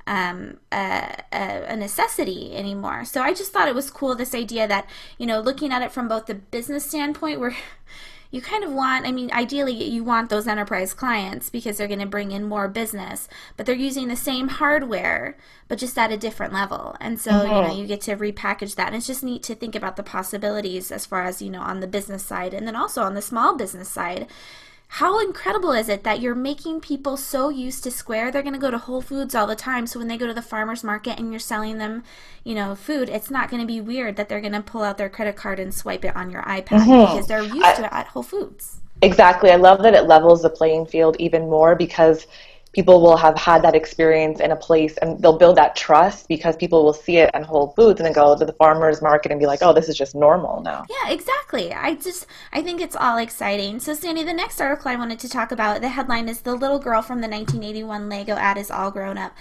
um, 0.06 0.58
a, 0.70 1.22
a, 1.32 1.76
necessity 1.76 2.54
anymore. 2.54 3.04
So 3.04 3.22
I 3.22 3.32
just 3.32 3.52
thought 3.52 3.68
it 3.68 3.74
was 3.74 3.90
cool 3.90 4.14
this 4.14 4.34
idea 4.34 4.68
that 4.68 4.88
you 5.18 5.26
know 5.26 5.40
looking 5.40 5.72
at 5.72 5.82
it 5.82 5.92
from 5.92 6.08
both 6.08 6.26
the 6.26 6.34
business 6.34 6.84
standpoint, 6.84 7.40
where 7.40 7.56
you 8.34 8.42
kind 8.42 8.64
of 8.64 8.72
want, 8.72 9.06
I 9.06 9.12
mean, 9.12 9.30
ideally 9.32 9.72
you 9.72 10.02
want 10.02 10.28
those 10.28 10.48
enterprise 10.48 10.92
clients 10.92 11.50
because 11.50 11.76
they're 11.76 11.86
going 11.86 12.00
to 12.00 12.06
bring 12.06 12.32
in 12.32 12.42
more 12.42 12.66
business, 12.66 13.28
but 13.56 13.64
they're 13.64 13.76
using 13.76 14.08
the 14.08 14.16
same 14.16 14.48
hardware, 14.48 15.36
but 15.68 15.78
just 15.78 15.96
at 15.96 16.10
a 16.10 16.16
different 16.16 16.52
level. 16.52 16.96
And 17.00 17.20
so, 17.20 17.30
mm-hmm. 17.30 17.46
you 17.46 17.62
know, 17.62 17.74
you 17.76 17.86
get 17.86 18.00
to 18.02 18.16
repackage 18.16 18.74
that. 18.74 18.88
And 18.88 18.96
it's 18.96 19.06
just 19.06 19.22
neat 19.22 19.44
to 19.44 19.54
think 19.54 19.76
about 19.76 19.94
the 19.94 20.02
possibilities 20.02 20.90
as 20.90 21.06
far 21.06 21.22
as, 21.22 21.40
you 21.40 21.48
know, 21.48 21.60
on 21.60 21.78
the 21.78 21.86
business 21.86 22.24
side 22.24 22.52
and 22.52 22.66
then 22.66 22.74
also 22.74 23.02
on 23.02 23.14
the 23.14 23.22
small 23.22 23.56
business 23.56 23.88
side 23.88 24.26
how 24.88 25.18
incredible 25.18 25.72
is 25.72 25.88
it 25.88 26.04
that 26.04 26.20
you're 26.20 26.34
making 26.34 26.80
people 26.80 27.16
so 27.16 27.48
used 27.48 27.82
to 27.82 27.90
Square 27.90 28.30
they're 28.30 28.42
going 28.42 28.54
to 28.54 28.60
go 28.60 28.70
to 28.70 28.78
Whole 28.78 29.00
Foods 29.00 29.34
all 29.34 29.46
the 29.46 29.56
time 29.56 29.86
so 29.86 29.98
when 29.98 30.08
they 30.08 30.16
go 30.16 30.26
to 30.26 30.34
the 30.34 30.42
farmers 30.42 30.84
market 30.84 31.18
and 31.18 31.32
you're 31.32 31.40
selling 31.40 31.78
them, 31.78 32.04
you 32.44 32.54
know, 32.54 32.74
food, 32.74 33.08
it's 33.08 33.30
not 33.30 33.50
going 33.50 33.60
to 33.60 33.66
be 33.66 33.80
weird 33.80 34.16
that 34.16 34.28
they're 34.28 34.40
going 34.40 34.52
to 34.52 34.62
pull 34.62 34.82
out 34.82 34.98
their 34.98 35.08
credit 35.08 35.36
card 35.36 35.58
and 35.58 35.74
swipe 35.74 36.04
it 36.04 36.14
on 36.14 36.30
your 36.30 36.42
iPad 36.42 36.80
mm-hmm. 36.80 37.12
because 37.12 37.26
they're 37.26 37.42
used 37.42 37.64
I, 37.64 37.74
to 37.74 37.84
it 37.84 37.92
at 37.92 38.06
Whole 38.08 38.22
Foods. 38.22 38.80
Exactly. 39.02 39.50
I 39.50 39.56
love 39.56 39.82
that 39.82 39.94
it 39.94 40.02
levels 40.02 40.42
the 40.42 40.50
playing 40.50 40.86
field 40.86 41.16
even 41.18 41.42
more 41.42 41.74
because 41.74 42.26
people 42.74 43.00
will 43.00 43.16
have 43.16 43.38
had 43.38 43.62
that 43.62 43.74
experience 43.74 44.40
in 44.40 44.50
a 44.50 44.56
place 44.56 44.96
and 44.98 45.20
they'll 45.20 45.38
build 45.38 45.56
that 45.56 45.76
trust 45.76 46.28
because 46.28 46.56
people 46.56 46.84
will 46.84 46.92
see 46.92 47.18
it 47.18 47.30
in 47.32 47.42
Whole 47.42 47.68
Foods 47.76 48.00
and 48.00 48.06
then 48.06 48.12
go 48.12 48.36
to 48.36 48.44
the 48.44 48.52
farmer's 48.54 49.00
market 49.00 49.30
and 49.30 49.40
be 49.40 49.46
like, 49.46 49.60
oh, 49.62 49.72
this 49.72 49.88
is 49.88 49.96
just 49.96 50.14
normal 50.14 50.60
now. 50.60 50.84
Yeah, 50.90 51.12
exactly. 51.12 51.72
I 51.72 51.94
just, 51.94 52.26
I 52.52 52.62
think 52.62 52.80
it's 52.80 52.96
all 52.96 53.16
exciting. 53.16 53.78
So, 53.78 53.94
Sandy, 53.94 54.24
the 54.24 54.32
next 54.32 54.60
article 54.60 54.90
I 54.90 54.96
wanted 54.96 55.20
to 55.20 55.28
talk 55.28 55.52
about, 55.52 55.80
the 55.80 55.88
headline 55.88 56.28
is 56.28 56.40
The 56.40 56.54
Little 56.54 56.80
Girl 56.80 57.00
from 57.00 57.20
the 57.20 57.28
1981 57.28 58.08
Lego 58.08 58.34
ad 58.34 58.58
is 58.58 58.70
all 58.70 58.90
grown 58.90 59.16
up. 59.16 59.32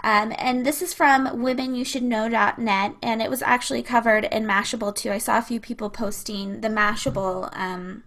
Um, 0.00 0.32
and 0.38 0.64
this 0.64 0.80
is 0.80 0.94
from 0.94 1.26
womenyoushouldknow.net, 1.26 2.94
and 3.02 3.22
it 3.22 3.30
was 3.30 3.42
actually 3.42 3.82
covered 3.82 4.26
in 4.26 4.44
Mashable 4.44 4.94
too. 4.94 5.10
I 5.10 5.18
saw 5.18 5.38
a 5.38 5.42
few 5.42 5.58
people 5.58 5.90
posting 5.90 6.60
the 6.60 6.68
Mashable 6.68 7.50
um, 7.56 8.04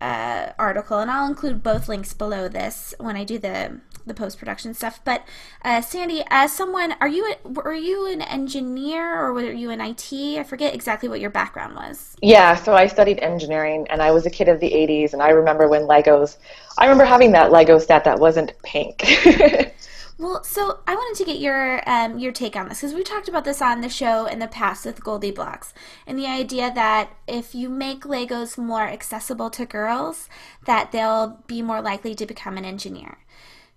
uh, 0.00 0.52
article, 0.58 0.98
and 0.98 1.10
I'll 1.10 1.26
include 1.26 1.62
both 1.62 1.88
links 1.88 2.12
below 2.12 2.48
this 2.48 2.94
when 2.98 3.16
I 3.16 3.24
do 3.24 3.38
the 3.38 3.80
the 4.06 4.14
post 4.14 4.38
production 4.38 4.74
stuff. 4.74 5.00
But 5.04 5.24
uh, 5.64 5.80
Sandy, 5.80 6.24
as 6.30 6.52
someone, 6.52 6.94
are 7.00 7.08
you 7.08 7.34
a, 7.44 7.48
were 7.48 7.74
you 7.74 8.06
an 8.06 8.22
engineer 8.22 9.20
or 9.20 9.32
were 9.32 9.52
you 9.52 9.70
in 9.70 9.80
IT? 9.80 10.12
I 10.12 10.42
forget 10.44 10.74
exactly 10.74 11.08
what 11.08 11.20
your 11.20 11.30
background 11.30 11.74
was. 11.74 12.16
Yeah, 12.22 12.54
so 12.54 12.74
I 12.74 12.86
studied 12.86 13.18
engineering, 13.20 13.86
and 13.90 14.02
I 14.02 14.10
was 14.10 14.26
a 14.26 14.30
kid 14.30 14.48
of 14.48 14.60
the 14.60 14.70
'80s, 14.70 15.12
and 15.12 15.22
I 15.22 15.30
remember 15.30 15.68
when 15.68 15.82
Legos. 15.82 16.36
I 16.78 16.84
remember 16.84 17.04
having 17.04 17.32
that 17.32 17.52
Lego 17.52 17.78
set 17.78 18.04
that 18.04 18.18
wasn't 18.18 18.52
pink. 18.62 19.04
Well, 20.22 20.44
so 20.44 20.78
I 20.86 20.94
wanted 20.94 21.18
to 21.18 21.24
get 21.24 21.40
your 21.40 21.82
um, 21.88 22.18
your 22.18 22.30
take 22.30 22.54
on 22.54 22.68
this 22.68 22.80
because 22.80 22.94
we 22.94 23.02
talked 23.02 23.28
about 23.28 23.44
this 23.44 23.60
on 23.60 23.80
the 23.80 23.88
show 23.88 24.26
in 24.26 24.38
the 24.38 24.46
past 24.46 24.86
with 24.86 25.00
GoldieBlox 25.00 25.72
and 26.06 26.16
the 26.16 26.26
idea 26.26 26.72
that 26.72 27.10
if 27.26 27.56
you 27.56 27.68
make 27.68 28.04
Legos 28.04 28.56
more 28.56 28.86
accessible 28.86 29.50
to 29.50 29.66
girls, 29.66 30.28
that 30.64 30.92
they'll 30.92 31.42
be 31.48 31.60
more 31.60 31.80
likely 31.82 32.14
to 32.14 32.24
become 32.24 32.56
an 32.56 32.64
engineer. 32.64 33.18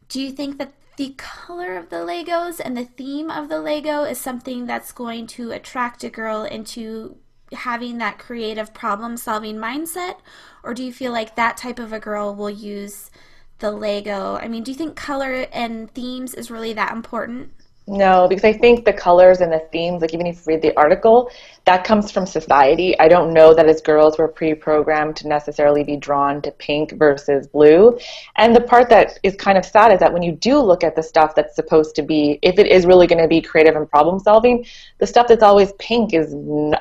Do 0.09 0.21
you 0.21 0.31
think 0.31 0.57
that 0.57 0.73
the 0.97 1.13
color 1.17 1.75
of 1.75 1.89
the 1.89 1.97
Legos 1.97 2.61
and 2.63 2.77
the 2.77 2.85
theme 2.85 3.29
of 3.29 3.49
the 3.49 3.59
Lego 3.59 4.03
is 4.03 4.19
something 4.19 4.65
that's 4.65 4.91
going 4.91 5.27
to 5.27 5.51
attract 5.51 6.03
a 6.03 6.09
girl 6.09 6.43
into 6.43 7.17
having 7.51 7.97
that 7.97 8.19
creative 8.19 8.73
problem 8.73 9.17
solving 9.17 9.57
mindset? 9.57 10.17
Or 10.63 10.73
do 10.73 10.83
you 10.83 10.93
feel 10.93 11.11
like 11.11 11.35
that 11.35 11.57
type 11.57 11.79
of 11.79 11.91
a 11.91 11.99
girl 11.99 12.33
will 12.33 12.49
use 12.49 13.11
the 13.59 13.71
Lego? 13.71 14.37
I 14.37 14.47
mean, 14.47 14.63
do 14.63 14.71
you 14.71 14.77
think 14.77 14.95
color 14.95 15.47
and 15.51 15.91
themes 15.91 16.33
is 16.33 16.51
really 16.51 16.73
that 16.73 16.93
important? 16.93 17.51
No, 17.87 18.27
because 18.27 18.43
I 18.43 18.51
think 18.51 18.83
the 18.83 18.93
colors 18.93 19.41
and 19.41 19.51
the 19.53 19.59
themes, 19.71 20.01
like 20.01 20.11
even 20.15 20.25
if 20.25 20.37
you 20.37 20.41
read 20.47 20.63
the 20.63 20.75
article, 20.75 21.29
that 21.65 21.83
comes 21.83 22.09
from 22.09 22.25
society. 22.25 22.97
I 22.99 23.07
don't 23.07 23.31
know 23.31 23.53
that 23.53 23.67
as 23.67 23.79
girls 23.79 24.17
we're 24.17 24.27
pre-programmed 24.27 25.15
to 25.17 25.27
necessarily 25.27 25.83
be 25.83 25.95
drawn 25.95 26.41
to 26.41 26.51
pink 26.51 26.93
versus 26.93 27.45
blue. 27.45 27.95
And 28.37 28.55
the 28.55 28.61
part 28.61 28.89
that 28.89 29.19
is 29.21 29.35
kind 29.35 29.55
of 29.55 29.65
sad 29.65 29.91
is 29.91 29.99
that 29.99 30.11
when 30.11 30.23
you 30.23 30.31
do 30.31 30.59
look 30.59 30.83
at 30.83 30.95
the 30.95 31.03
stuff 31.03 31.35
that's 31.35 31.55
supposed 31.55 31.93
to 31.95 32.01
be, 32.01 32.39
if 32.41 32.57
it 32.57 32.65
is 32.65 32.87
really 32.87 33.05
going 33.05 33.21
to 33.21 33.27
be 33.27 33.39
creative 33.39 33.75
and 33.75 33.87
problem 33.87 34.19
solving, 34.19 34.65
the 34.97 35.05
stuff 35.05 35.27
that's 35.27 35.43
always 35.43 35.71
pink 35.73 36.15
is, 36.15 36.33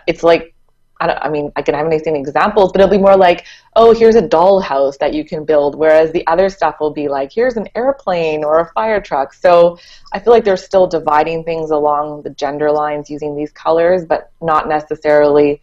it's 0.06 0.22
like 0.22 0.53
I, 1.00 1.06
don't, 1.06 1.18
I 1.18 1.28
mean, 1.28 1.52
I 1.56 1.62
can 1.62 1.74
have 1.74 1.86
anything 1.86 2.16
examples, 2.16 2.72
but 2.72 2.80
it'll 2.80 2.90
be 2.90 2.98
more 2.98 3.16
like, 3.16 3.46
oh, 3.76 3.92
here's 3.92 4.14
a 4.14 4.22
dollhouse 4.22 4.98
that 4.98 5.12
you 5.12 5.24
can 5.24 5.44
build, 5.44 5.74
whereas 5.74 6.12
the 6.12 6.26
other 6.26 6.48
stuff 6.48 6.76
will 6.80 6.92
be 6.92 7.08
like, 7.08 7.32
here's 7.32 7.56
an 7.56 7.68
airplane 7.74 8.44
or 8.44 8.60
a 8.60 8.72
fire 8.72 9.00
truck. 9.00 9.34
So 9.34 9.78
I 10.12 10.20
feel 10.20 10.32
like 10.32 10.44
they're 10.44 10.56
still 10.56 10.86
dividing 10.86 11.44
things 11.44 11.70
along 11.70 12.22
the 12.22 12.30
gender 12.30 12.70
lines 12.70 13.10
using 13.10 13.36
these 13.36 13.52
colors, 13.52 14.04
but 14.04 14.30
not 14.40 14.68
necessarily 14.68 15.60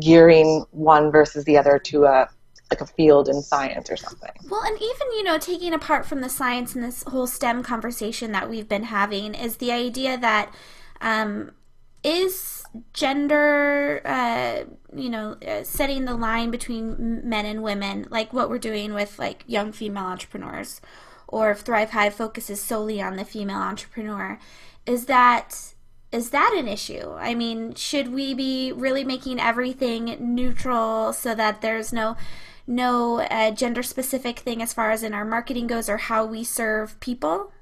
gearing 0.00 0.64
one 0.72 1.12
versus 1.12 1.44
the 1.44 1.56
other 1.56 1.78
to 1.78 2.04
a 2.04 2.28
like 2.70 2.80
a 2.80 2.86
field 2.86 3.28
in 3.28 3.42
science 3.42 3.90
or 3.90 3.96
something. 3.96 4.30
Well, 4.50 4.62
and 4.62 4.76
even, 4.76 5.12
you 5.12 5.22
know, 5.22 5.38
taking 5.38 5.74
apart 5.74 6.06
from 6.06 6.22
the 6.22 6.28
science 6.28 6.74
and 6.74 6.82
this 6.82 7.02
whole 7.04 7.26
STEM 7.26 7.62
conversation 7.62 8.32
that 8.32 8.48
we've 8.48 8.68
been 8.68 8.84
having 8.84 9.34
is 9.34 9.58
the 9.58 9.70
idea 9.70 10.16
that 10.18 10.52
um, 11.00 11.52
is 12.02 12.64
gender, 12.92 14.00
uh, 14.04 14.08
you 14.94 15.10
know, 15.10 15.36
uh, 15.46 15.62
setting 15.64 16.04
the 16.04 16.14
line 16.14 16.50
between 16.50 17.28
men 17.28 17.46
and 17.46 17.62
women, 17.62 18.06
like 18.10 18.32
what 18.32 18.48
we're 18.48 18.58
doing 18.58 18.94
with 18.94 19.18
like 19.18 19.44
young 19.46 19.72
female 19.72 20.04
entrepreneurs, 20.04 20.80
or 21.28 21.50
if 21.50 21.60
Thrive 21.60 21.90
Hive 21.90 22.14
focuses 22.14 22.62
solely 22.62 23.00
on 23.00 23.16
the 23.16 23.24
female 23.24 23.58
entrepreneur, 23.58 24.38
is 24.86 25.06
that 25.06 25.74
is 26.12 26.30
that 26.30 26.54
an 26.56 26.68
issue? 26.68 27.12
I 27.18 27.34
mean, 27.34 27.74
should 27.74 28.12
we 28.12 28.34
be 28.34 28.70
really 28.70 29.02
making 29.02 29.40
everything 29.40 30.16
neutral 30.20 31.12
so 31.12 31.34
that 31.34 31.60
there's 31.60 31.92
no 31.92 32.16
no 32.66 33.20
uh, 33.20 33.50
gender 33.50 33.82
specific 33.82 34.38
thing 34.38 34.62
as 34.62 34.72
far 34.72 34.90
as 34.90 35.02
in 35.02 35.12
our 35.12 35.24
marketing 35.24 35.66
goes 35.66 35.88
or 35.88 35.96
how 35.96 36.24
we 36.24 36.44
serve 36.44 36.98
people? 37.00 37.52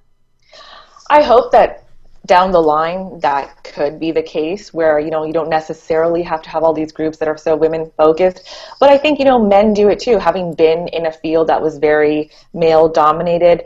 I 1.08 1.22
hope 1.22 1.50
that 1.52 1.81
down 2.26 2.52
the 2.52 2.62
line 2.62 3.18
that 3.20 3.64
could 3.64 3.98
be 3.98 4.12
the 4.12 4.22
case 4.22 4.72
where 4.72 5.00
you 5.00 5.10
know 5.10 5.24
you 5.24 5.32
don't 5.32 5.48
necessarily 5.48 6.22
have 6.22 6.40
to 6.42 6.50
have 6.50 6.62
all 6.62 6.72
these 6.72 6.92
groups 6.92 7.18
that 7.18 7.28
are 7.28 7.36
so 7.36 7.56
women 7.56 7.90
focused 7.96 8.48
but 8.78 8.90
i 8.90 8.96
think 8.96 9.18
you 9.18 9.24
know 9.24 9.44
men 9.44 9.74
do 9.74 9.88
it 9.88 9.98
too. 9.98 10.18
Having 10.18 10.54
been 10.54 10.88
in 10.88 11.06
a 11.06 11.12
field 11.12 11.48
that 11.48 11.60
was 11.60 11.78
very 11.78 12.30
male 12.54 12.88
dominated 12.88 13.64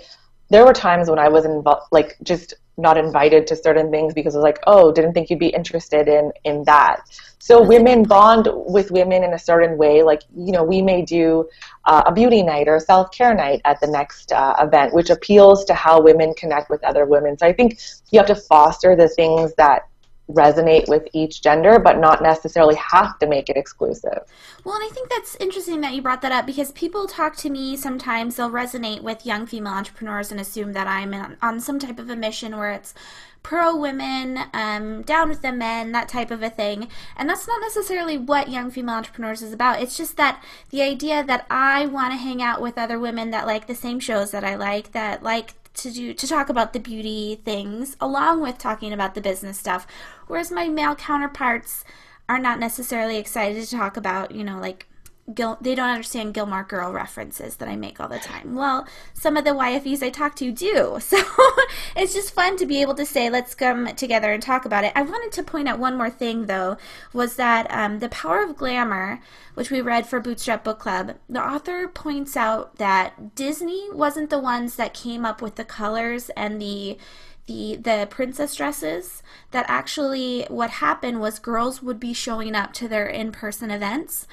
there 0.48 0.64
were 0.64 0.72
times 0.72 1.10
when 1.10 1.18
i 1.18 1.28
was 1.28 1.44
involved 1.44 1.86
like 1.92 2.16
just 2.22 2.54
not 2.76 2.98
invited 2.98 3.46
to 3.46 3.56
certain 3.56 3.90
things 3.90 4.12
because 4.12 4.34
it 4.34 4.38
was 4.38 4.44
like, 4.44 4.58
oh, 4.66 4.92
didn't 4.92 5.14
think 5.14 5.30
you'd 5.30 5.38
be 5.38 5.48
interested 5.48 6.08
in 6.08 6.32
in 6.44 6.64
that. 6.64 7.02
So 7.38 7.62
women 7.62 8.02
bond 8.02 8.48
with 8.52 8.90
women 8.90 9.22
in 9.22 9.32
a 9.32 9.38
certain 9.38 9.78
way. 9.78 10.02
Like 10.02 10.22
you 10.36 10.52
know, 10.52 10.64
we 10.64 10.82
may 10.82 11.02
do 11.02 11.48
uh, 11.84 12.02
a 12.06 12.12
beauty 12.12 12.42
night 12.42 12.68
or 12.68 12.76
a 12.76 12.80
self 12.80 13.10
care 13.12 13.34
night 13.34 13.60
at 13.64 13.80
the 13.80 13.86
next 13.86 14.32
uh, 14.32 14.54
event, 14.60 14.94
which 14.94 15.10
appeals 15.10 15.64
to 15.66 15.74
how 15.74 16.00
women 16.00 16.34
connect 16.34 16.70
with 16.70 16.82
other 16.84 17.06
women. 17.06 17.38
So 17.38 17.46
I 17.46 17.52
think 17.52 17.78
you 18.10 18.18
have 18.18 18.26
to 18.28 18.34
foster 18.34 18.96
the 18.96 19.08
things 19.08 19.54
that 19.54 19.88
resonate 20.30 20.88
with 20.88 21.06
each 21.12 21.42
gender, 21.42 21.78
but 21.78 21.98
not 21.98 22.22
necessarily 22.22 22.74
have 22.74 23.18
to 23.18 23.26
make 23.26 23.48
it 23.48 23.56
exclusive. 23.56 24.20
Well, 24.64 24.74
and 24.74 24.84
I 24.84 24.92
think 24.92 25.08
that's 25.08 25.36
interesting 25.36 25.80
that 25.82 25.94
you 25.94 26.02
brought 26.02 26.22
that 26.22 26.32
up 26.32 26.46
because 26.46 26.72
people 26.72 27.06
talk 27.06 27.36
to 27.36 27.50
me 27.50 27.76
sometimes, 27.76 28.36
they'll 28.36 28.50
resonate 28.50 29.02
with 29.02 29.24
young 29.24 29.46
female 29.46 29.74
entrepreneurs 29.74 30.30
and 30.30 30.40
assume 30.40 30.72
that 30.72 30.86
I'm 30.86 31.36
on 31.40 31.60
some 31.60 31.78
type 31.78 31.98
of 31.98 32.10
a 32.10 32.16
mission 32.16 32.56
where 32.56 32.72
it's 32.72 32.94
pro 33.46 33.76
women, 33.76 34.40
um, 34.52 35.02
down 35.02 35.28
with 35.28 35.40
the 35.40 35.52
men, 35.52 35.92
that 35.92 36.08
type 36.08 36.32
of 36.32 36.42
a 36.42 36.50
thing. 36.50 36.88
And 37.16 37.30
that's 37.30 37.46
not 37.46 37.60
necessarily 37.60 38.18
what 38.18 38.50
Young 38.50 38.72
Female 38.72 38.96
Entrepreneurs 38.96 39.40
is 39.40 39.52
about. 39.52 39.80
It's 39.80 39.96
just 39.96 40.16
that 40.16 40.42
the 40.70 40.82
idea 40.82 41.22
that 41.22 41.46
I 41.48 41.86
want 41.86 42.12
to 42.12 42.16
hang 42.16 42.42
out 42.42 42.60
with 42.60 42.76
other 42.76 42.98
women 42.98 43.30
that 43.30 43.46
like 43.46 43.68
the 43.68 43.74
same 43.76 44.00
shows 44.00 44.32
that 44.32 44.42
I 44.42 44.56
like, 44.56 44.90
that 44.92 45.22
like 45.22 45.54
to 45.76 45.90
do 45.90 46.14
to 46.14 46.26
talk 46.26 46.48
about 46.48 46.72
the 46.72 46.80
beauty 46.80 47.40
things 47.44 47.96
along 48.00 48.40
with 48.40 48.58
talking 48.58 48.92
about 48.92 49.14
the 49.14 49.20
business 49.20 49.58
stuff. 49.58 49.86
Whereas 50.26 50.50
my 50.50 50.68
male 50.68 50.94
counterparts 50.94 51.84
are 52.28 52.38
not 52.38 52.58
necessarily 52.58 53.18
excited 53.18 53.64
to 53.64 53.76
talk 53.76 53.96
about 53.96 54.32
you 54.32 54.44
know 54.44 54.58
like 54.58 54.86
Gil- 55.34 55.58
they 55.60 55.74
don't 55.74 55.88
understand 55.88 56.34
Gilmore 56.34 56.62
Girl 56.62 56.92
references 56.92 57.56
that 57.56 57.68
I 57.68 57.74
make 57.76 57.98
all 57.98 58.08
the 58.08 58.18
time. 58.18 58.54
Well, 58.54 58.86
some 59.12 59.36
of 59.36 59.44
the 59.44 59.50
YFEs 59.50 60.02
I 60.02 60.10
talk 60.10 60.36
to 60.36 60.52
do. 60.52 60.98
So 61.06 61.16
it's 61.96 62.12
just 62.12 62.34
fun 62.34 62.56
to 62.58 62.66
be 62.66 62.80
able 62.82 62.94
to 62.94 63.06
say, 63.06 63.30
let's 63.30 63.54
come 63.54 63.86
together 63.94 64.32
and 64.32 64.42
talk 64.42 64.64
about 64.64 64.84
it. 64.84 64.92
I 64.94 65.02
wanted 65.02 65.32
to 65.32 65.42
point 65.42 65.68
out 65.68 65.78
one 65.78 65.96
more 65.96 66.10
thing, 66.10 66.46
though, 66.46 66.76
was 67.12 67.36
that 67.36 67.66
um, 67.70 68.00
The 68.00 68.08
Power 68.08 68.42
of 68.42 68.56
Glamour, 68.56 69.20
which 69.54 69.70
we 69.70 69.80
read 69.80 70.06
for 70.06 70.20
Bootstrap 70.20 70.62
Book 70.62 70.78
Club, 70.78 71.16
the 71.28 71.42
author 71.42 71.88
points 71.88 72.36
out 72.36 72.76
that 72.76 73.34
Disney 73.34 73.88
wasn't 73.92 74.30
the 74.30 74.38
ones 74.38 74.76
that 74.76 74.94
came 74.94 75.24
up 75.24 75.40
with 75.40 75.54
the 75.56 75.64
colors 75.64 76.30
and 76.36 76.60
the 76.60 76.98
the 77.46 77.76
the 77.76 78.06
princess 78.10 78.54
dresses 78.56 79.22
that 79.52 79.64
actually 79.68 80.44
what 80.48 80.70
happened 80.70 81.20
was 81.20 81.38
girls 81.38 81.82
would 81.82 82.00
be 82.00 82.12
showing 82.12 82.54
up 82.54 82.72
to 82.72 82.88
their 82.88 83.06
in-person 83.06 83.70
events 83.70 84.26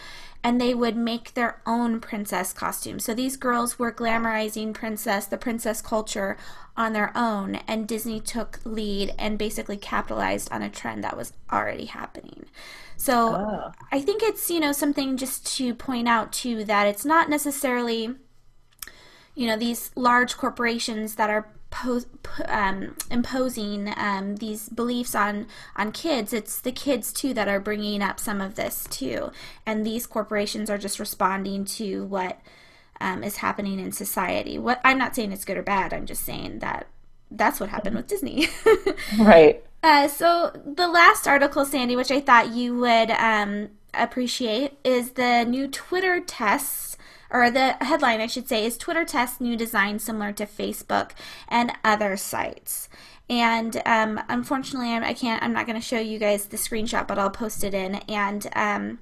and 0.43 0.59
they 0.59 0.73
would 0.73 0.95
make 0.95 1.33
their 1.33 1.61
own 1.65 1.99
princess 1.99 2.51
costumes. 2.51 3.05
So 3.05 3.13
these 3.13 3.37
girls 3.37 3.79
were 3.79 3.91
glamorizing 3.91 4.73
princess, 4.73 5.25
the 5.25 5.37
princess 5.37 5.81
culture 5.81 6.37
on 6.75 6.93
their 6.93 7.15
own, 7.15 7.55
and 7.67 7.87
Disney 7.87 8.19
took 8.19 8.59
lead 8.65 9.13
and 9.17 9.37
basically 9.37 9.77
capitalized 9.77 10.51
on 10.51 10.61
a 10.61 10.69
trend 10.69 11.03
that 11.03 11.15
was 11.15 11.33
already 11.51 11.85
happening. 11.85 12.45
So 12.97 13.35
oh. 13.35 13.71
I 13.91 14.01
think 14.01 14.21
it's, 14.21 14.49
you 14.49 14.59
know, 14.59 14.71
something 14.71 15.17
just 15.17 15.45
to 15.57 15.73
point 15.73 16.07
out 16.07 16.33
too 16.33 16.65
that 16.65 16.87
it's 16.87 17.05
not 17.05 17.29
necessarily 17.29 18.15
you 19.35 19.47
know 19.47 19.57
these 19.57 19.91
large 19.95 20.37
corporations 20.37 21.15
that 21.15 21.29
are 21.29 21.47
um, 22.45 22.95
imposing 23.11 23.93
um, 23.97 24.37
these 24.37 24.69
beliefs 24.69 25.15
on 25.15 25.47
on 25.75 25.91
kids. 25.91 26.33
It's 26.33 26.59
the 26.59 26.71
kids 26.71 27.11
too 27.13 27.33
that 27.33 27.47
are 27.47 27.59
bringing 27.59 28.01
up 28.01 28.19
some 28.19 28.41
of 28.41 28.55
this 28.55 28.87
too, 28.89 29.31
and 29.65 29.85
these 29.85 30.07
corporations 30.07 30.69
are 30.69 30.77
just 30.77 30.99
responding 30.99 31.65
to 31.65 32.05
what 32.05 32.39
um, 33.01 33.23
is 33.23 33.37
happening 33.37 33.79
in 33.79 33.91
society. 33.91 34.57
What 34.57 34.79
I'm 34.83 34.97
not 34.97 35.15
saying 35.15 35.31
it's 35.31 35.45
good 35.45 35.57
or 35.57 35.63
bad. 35.63 35.93
I'm 35.93 36.05
just 36.05 36.23
saying 36.23 36.59
that 36.59 36.87
that's 37.29 37.59
what 37.59 37.69
happened 37.69 37.95
with 37.95 38.07
Disney. 38.07 38.47
right. 39.19 39.63
Uh, 39.81 40.07
so 40.07 40.51
the 40.65 40.87
last 40.87 41.27
article, 41.27 41.65
Sandy, 41.65 41.95
which 41.95 42.11
I 42.11 42.21
thought 42.21 42.53
you 42.53 42.77
would 42.79 43.11
um, 43.11 43.69
appreciate, 43.93 44.77
is 44.83 45.11
the 45.11 45.43
new 45.43 45.67
Twitter 45.67 46.21
tests 46.21 46.97
or 47.33 47.49
the 47.49 47.73
headline 47.81 48.21
I 48.21 48.27
should 48.27 48.47
say 48.47 48.65
is 48.65 48.77
Twitter 48.77 49.03
tests 49.03 49.41
new 49.41 49.57
design 49.57 49.99
similar 49.99 50.31
to 50.33 50.45
Facebook 50.45 51.11
and 51.49 51.73
other 51.83 52.15
sites. 52.15 52.87
And 53.29 53.81
um, 53.85 54.21
unfortunately, 54.29 54.93
I 54.93 55.13
can't. 55.13 55.41
I'm 55.41 55.53
not 55.53 55.65
going 55.65 55.79
to 55.79 55.85
show 55.85 55.99
you 55.99 56.19
guys 56.19 56.45
the 56.45 56.57
screenshot, 56.57 57.07
but 57.07 57.17
I'll 57.17 57.31
post 57.31 57.63
it 57.63 57.73
in. 57.73 57.95
And 58.07 58.47
um, 58.55 58.99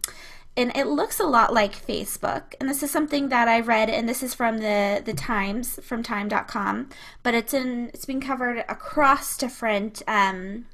and 0.55 0.75
it 0.75 0.87
looks 0.87 1.19
a 1.19 1.25
lot 1.25 1.53
like 1.53 1.85
Facebook. 1.85 2.53
And 2.59 2.69
this 2.69 2.83
is 2.83 2.91
something 2.91 3.29
that 3.29 3.47
I 3.47 3.59
read, 3.59 3.89
and 3.89 4.07
this 4.07 4.23
is 4.23 4.33
from 4.33 4.59
the 4.59 5.01
the 5.03 5.13
Times 5.13 5.79
from 5.83 6.03
Time.com. 6.03 6.89
But 7.23 7.33
it's 7.33 7.53
in 7.53 7.89
it's 7.93 8.05
been 8.05 8.21
covered 8.21 8.59
across 8.69 9.37
different. 9.37 10.01
Um, 10.07 10.65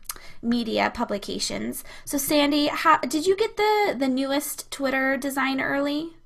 media 0.41 0.91
publications. 0.93 1.83
So 2.05 2.17
Sandy, 2.17 2.67
how 2.67 2.97
did 2.99 3.25
you 3.25 3.35
get 3.35 3.57
the 3.57 3.95
the 3.97 4.07
newest 4.07 4.69
Twitter 4.71 5.17
design 5.17 5.59
early? 5.59 6.16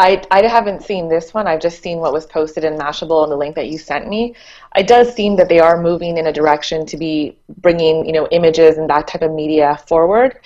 I, 0.00 0.22
I 0.30 0.46
haven't 0.46 0.82
seen 0.82 1.08
this 1.08 1.34
one. 1.34 1.46
I've 1.46 1.60
just 1.60 1.82
seen 1.82 1.98
what 1.98 2.14
was 2.14 2.24
posted 2.24 2.64
in 2.64 2.78
Mashable 2.78 3.22
and 3.22 3.30
the 3.30 3.36
link 3.36 3.54
that 3.56 3.68
you 3.68 3.76
sent 3.76 4.08
me. 4.08 4.34
It 4.74 4.88
does 4.88 5.14
seem 5.14 5.36
that 5.36 5.50
they 5.50 5.60
are 5.60 5.80
moving 5.80 6.16
in 6.16 6.26
a 6.26 6.32
direction 6.32 6.86
to 6.86 6.96
be 6.96 7.36
bringing, 7.58 8.06
you 8.06 8.12
know, 8.12 8.26
images 8.32 8.78
and 8.78 8.88
that 8.88 9.06
type 9.06 9.20
of 9.20 9.30
media 9.30 9.78
forward. 9.86 10.40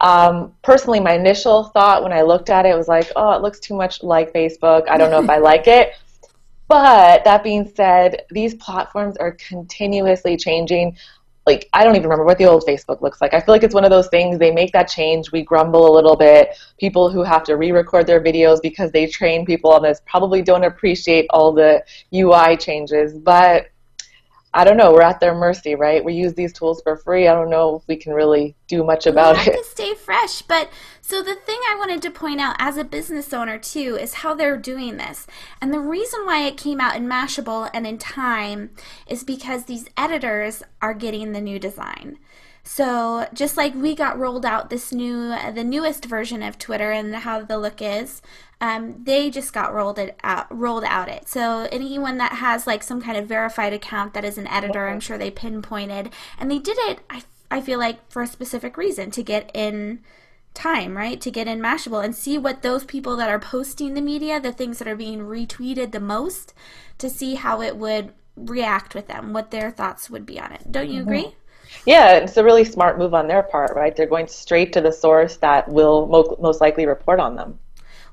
Um, 0.00 0.52
personally, 0.62 0.98
my 0.98 1.12
initial 1.12 1.64
thought 1.64 2.02
when 2.02 2.12
I 2.12 2.22
looked 2.22 2.50
at 2.50 2.66
it 2.66 2.76
was 2.76 2.88
like, 2.88 3.10
oh, 3.14 3.30
it 3.36 3.42
looks 3.42 3.60
too 3.60 3.74
much 3.74 4.02
like 4.02 4.32
Facebook. 4.32 4.88
I 4.88 4.96
don't 4.96 5.12
know 5.12 5.22
if 5.22 5.30
I 5.30 5.38
like 5.38 5.68
it. 5.68 5.92
But 6.66 7.24
that 7.24 7.44
being 7.44 7.70
said, 7.76 8.24
these 8.30 8.54
platforms 8.54 9.16
are 9.16 9.32
continuously 9.32 10.36
changing 10.36 10.96
like 11.48 11.68
I 11.72 11.82
don't 11.82 11.96
even 11.96 12.04
remember 12.04 12.24
what 12.24 12.38
the 12.38 12.44
old 12.44 12.64
Facebook 12.64 13.00
looks 13.00 13.20
like. 13.20 13.32
I 13.32 13.40
feel 13.40 13.54
like 13.54 13.62
it's 13.62 13.74
one 13.74 13.84
of 13.84 13.90
those 13.90 14.08
things 14.08 14.38
they 14.38 14.50
make 14.50 14.72
that 14.72 14.86
change, 14.86 15.32
we 15.32 15.42
grumble 15.42 15.90
a 15.90 15.94
little 15.94 16.14
bit. 16.14 16.56
People 16.78 17.10
who 17.10 17.22
have 17.22 17.42
to 17.44 17.56
re-record 17.56 18.06
their 18.06 18.22
videos 18.22 18.60
because 18.62 18.92
they 18.92 19.06
train 19.06 19.46
people 19.46 19.72
on 19.72 19.82
this 19.82 20.00
probably 20.06 20.42
don't 20.42 20.64
appreciate 20.64 21.26
all 21.30 21.52
the 21.52 21.82
UI 22.14 22.56
changes, 22.56 23.14
but 23.14 23.70
I 24.54 24.64
don't 24.64 24.76
know. 24.76 24.92
We're 24.92 25.02
at 25.02 25.20
their 25.20 25.34
mercy, 25.34 25.74
right? 25.74 26.04
We 26.04 26.14
use 26.14 26.34
these 26.34 26.52
tools 26.52 26.80
for 26.82 26.96
free. 26.96 27.28
I 27.28 27.34
don't 27.34 27.50
know 27.50 27.76
if 27.76 27.86
we 27.86 27.96
can 27.96 28.14
really 28.14 28.56
do 28.66 28.82
much 28.82 29.06
about 29.06 29.36
it. 29.46 29.52
To 29.52 29.64
stay 29.64 29.94
fresh, 29.94 30.42
but 30.42 30.70
so 31.00 31.22
the 31.22 31.34
thing 31.34 31.58
I 31.70 31.76
wanted 31.78 32.02
to 32.02 32.10
point 32.10 32.40
out 32.40 32.56
as 32.58 32.76
a 32.76 32.84
business 32.84 33.32
owner 33.32 33.58
too 33.58 33.98
is 34.00 34.14
how 34.14 34.34
they're 34.34 34.56
doing 34.56 34.96
this, 34.96 35.26
and 35.60 35.72
the 35.72 35.80
reason 35.80 36.24
why 36.24 36.46
it 36.46 36.56
came 36.56 36.80
out 36.80 36.96
in 36.96 37.06
Mashable 37.06 37.70
and 37.72 37.86
in 37.86 37.98
Time 37.98 38.70
is 39.06 39.22
because 39.22 39.64
these 39.64 39.88
editors 39.96 40.62
are 40.80 40.94
getting 40.94 41.32
the 41.32 41.40
new 41.40 41.58
design. 41.58 42.18
So 42.62 43.26
just 43.32 43.56
like 43.56 43.74
we 43.74 43.94
got 43.94 44.18
rolled 44.18 44.44
out 44.44 44.70
this 44.70 44.92
new, 44.92 45.34
the 45.52 45.64
newest 45.64 46.04
version 46.04 46.42
of 46.42 46.58
Twitter 46.58 46.92
and 46.92 47.14
how 47.14 47.42
the 47.42 47.58
look 47.58 47.80
is, 47.80 48.20
um, 48.60 49.02
they 49.04 49.30
just 49.30 49.52
got 49.52 49.72
rolled 49.72 49.98
it 49.98 50.18
out, 50.22 50.46
rolled 50.56 50.84
out 50.84 51.08
it. 51.08 51.28
So 51.28 51.68
anyone 51.72 52.18
that 52.18 52.32
has 52.32 52.66
like 52.66 52.82
some 52.82 53.00
kind 53.00 53.16
of 53.16 53.26
verified 53.26 53.72
account 53.72 54.14
that 54.14 54.24
is 54.24 54.36
an 54.36 54.48
editor, 54.48 54.88
I'm 54.88 55.00
sure 55.00 55.16
they 55.16 55.30
pinpointed, 55.30 56.10
and 56.38 56.50
they 56.50 56.58
did 56.58 56.76
it. 56.80 57.00
I 57.08 57.22
I 57.50 57.60
feel 57.60 57.78
like 57.78 58.10
for 58.10 58.22
a 58.22 58.26
specific 58.26 58.76
reason 58.76 59.10
to 59.12 59.22
get 59.22 59.50
in 59.54 60.00
time, 60.54 60.96
right? 60.96 61.20
To 61.20 61.30
get 61.30 61.48
in 61.48 61.60
Mashable 61.60 62.04
and 62.04 62.14
see 62.14 62.36
what 62.36 62.62
those 62.62 62.84
people 62.84 63.16
that 63.16 63.30
are 63.30 63.38
posting 63.38 63.94
the 63.94 64.02
media, 64.02 64.40
the 64.40 64.52
things 64.52 64.78
that 64.78 64.88
are 64.88 64.96
being 64.96 65.20
retweeted 65.20 65.92
the 65.92 66.00
most, 66.00 66.52
to 66.98 67.08
see 67.08 67.36
how 67.36 67.62
it 67.62 67.76
would 67.76 68.12
react 68.36 68.94
with 68.94 69.06
them, 69.08 69.32
what 69.32 69.50
their 69.50 69.70
thoughts 69.70 70.10
would 70.10 70.26
be 70.26 70.38
on 70.38 70.52
it. 70.52 70.70
Don't 70.70 70.90
you 70.90 71.00
mm-hmm. 71.00 71.08
agree? 71.08 71.34
Yeah, 71.86 72.12
it's 72.12 72.36
a 72.36 72.44
really 72.44 72.64
smart 72.64 72.98
move 72.98 73.14
on 73.14 73.28
their 73.28 73.42
part, 73.42 73.74
right? 73.74 73.94
They're 73.94 74.06
going 74.06 74.28
straight 74.28 74.72
to 74.74 74.80
the 74.80 74.92
source 74.92 75.36
that 75.38 75.68
will 75.68 76.06
mo- 76.06 76.36
most 76.40 76.60
likely 76.60 76.86
report 76.86 77.20
on 77.20 77.36
them. 77.36 77.58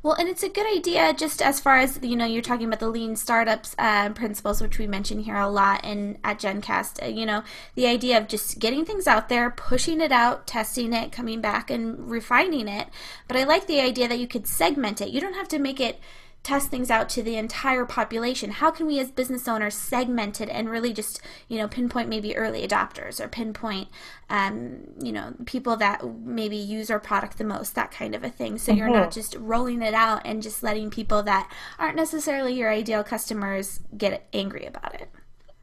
Well, 0.05 0.13
and 0.13 0.29
it's 0.29 0.43
a 0.43 0.49
good 0.49 0.67
idea 0.67 1.15
just 1.17 1.41
as 1.41 1.59
far 1.59 1.77
as 1.79 1.97
you 2.03 2.15
know, 2.15 2.25
you're 2.25 2.43
talking 2.43 2.67
about 2.67 2.79
the 2.79 2.89
lean 2.89 3.15
startups 3.15 3.75
uh, 3.79 4.09
principles, 4.09 4.61
which 4.61 4.77
we 4.77 4.85
mention 4.85 5.21
here 5.21 5.35
a 5.35 5.49
lot 5.49 5.83
in 5.83 6.19
at 6.23 6.39
GenCast. 6.39 7.01
Uh, 7.01 7.07
you 7.07 7.25
know, 7.25 7.43
the 7.73 7.87
idea 7.87 8.19
of 8.19 8.27
just 8.27 8.59
getting 8.59 8.85
things 8.85 9.07
out 9.07 9.29
there, 9.29 9.49
pushing 9.49 10.01
it 10.01 10.11
out, 10.11 10.45
testing 10.45 10.93
it, 10.93 11.11
coming 11.11 11.41
back 11.41 11.71
and 11.71 12.07
refining 12.07 12.67
it. 12.67 12.89
But 13.27 13.35
I 13.35 13.45
like 13.45 13.65
the 13.65 13.81
idea 13.81 14.07
that 14.07 14.19
you 14.19 14.27
could 14.27 14.45
segment 14.45 15.01
it. 15.01 15.09
You 15.09 15.19
don't 15.19 15.33
have 15.33 15.47
to 15.47 15.57
make 15.57 15.79
it 15.79 15.99
test 16.45 16.69
things 16.69 16.91
out 16.91 17.09
to 17.09 17.23
the 17.23 17.37
entire 17.37 17.85
population 17.85 18.51
how 18.51 18.69
can 18.69 18.85
we 18.85 18.99
as 18.99 19.09
business 19.09 19.47
owners 19.47 19.73
segment 19.73 20.39
it 20.39 20.47
and 20.47 20.69
really 20.69 20.93
just 20.93 21.19
you 21.47 21.57
know 21.57 21.67
pinpoint 21.67 22.07
maybe 22.07 22.37
early 22.37 22.65
adopters 22.65 23.19
or 23.19 23.27
pinpoint 23.27 23.87
um, 24.29 24.81
you 25.01 25.11
know 25.11 25.33
people 25.47 25.75
that 25.75 26.05
maybe 26.19 26.55
use 26.55 26.91
our 26.91 26.99
product 26.99 27.39
the 27.39 27.43
most 27.43 27.73
that 27.73 27.89
kind 27.89 28.13
of 28.13 28.23
a 28.23 28.29
thing 28.29 28.59
so 28.59 28.71
mm-hmm. 28.71 28.77
you're 28.77 28.89
not 28.89 29.09
mm-hmm. 29.09 29.19
just 29.19 29.35
rolling 29.39 29.81
it 29.81 29.95
out 29.95 30.21
and 30.23 30.43
just 30.43 30.61
letting 30.61 30.91
people 30.91 31.23
that 31.23 31.51
aren't 31.79 31.95
necessarily 31.95 32.53
your 32.53 32.69
ideal 32.69 33.03
customers 33.03 33.79
get 33.97 34.27
angry 34.31 34.67
about 34.67 34.93
it 34.93 35.09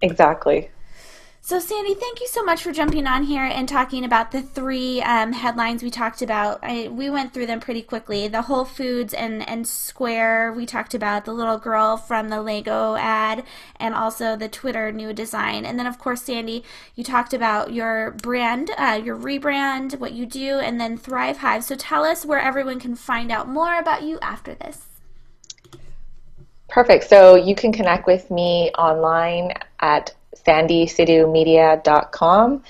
exactly 0.00 0.68
so, 1.44 1.58
Sandy, 1.58 1.94
thank 1.94 2.20
you 2.20 2.28
so 2.28 2.44
much 2.44 2.62
for 2.62 2.70
jumping 2.70 3.04
on 3.08 3.24
here 3.24 3.42
and 3.42 3.68
talking 3.68 4.04
about 4.04 4.30
the 4.30 4.42
three 4.42 5.02
um, 5.02 5.32
headlines 5.32 5.82
we 5.82 5.90
talked 5.90 6.22
about. 6.22 6.60
I, 6.62 6.86
we 6.86 7.10
went 7.10 7.34
through 7.34 7.46
them 7.46 7.58
pretty 7.58 7.82
quickly. 7.82 8.28
The 8.28 8.42
Whole 8.42 8.64
Foods 8.64 9.12
and, 9.12 9.46
and 9.48 9.66
Square, 9.66 10.52
we 10.52 10.66
talked 10.66 10.94
about 10.94 11.24
the 11.24 11.32
little 11.32 11.58
girl 11.58 11.96
from 11.96 12.28
the 12.28 12.40
Lego 12.40 12.94
ad, 12.94 13.42
and 13.74 13.92
also 13.92 14.36
the 14.36 14.48
Twitter 14.48 14.92
new 14.92 15.12
design. 15.12 15.64
And 15.66 15.80
then, 15.80 15.88
of 15.88 15.98
course, 15.98 16.22
Sandy, 16.22 16.62
you 16.94 17.02
talked 17.02 17.34
about 17.34 17.72
your 17.72 18.12
brand, 18.12 18.70
uh, 18.78 19.00
your 19.04 19.16
rebrand, 19.16 19.98
what 19.98 20.12
you 20.12 20.26
do, 20.26 20.60
and 20.60 20.80
then 20.80 20.96
Thrive 20.96 21.38
Hive. 21.38 21.64
So, 21.64 21.74
tell 21.74 22.04
us 22.04 22.24
where 22.24 22.40
everyone 22.40 22.78
can 22.78 22.94
find 22.94 23.32
out 23.32 23.48
more 23.48 23.80
about 23.80 24.04
you 24.04 24.20
after 24.22 24.54
this. 24.54 24.86
Perfect. 26.68 27.02
So, 27.08 27.34
you 27.34 27.56
can 27.56 27.72
connect 27.72 28.06
with 28.06 28.30
me 28.30 28.70
online 28.78 29.54
at 29.80 30.14
sandysidhumedia.com. 30.46 32.62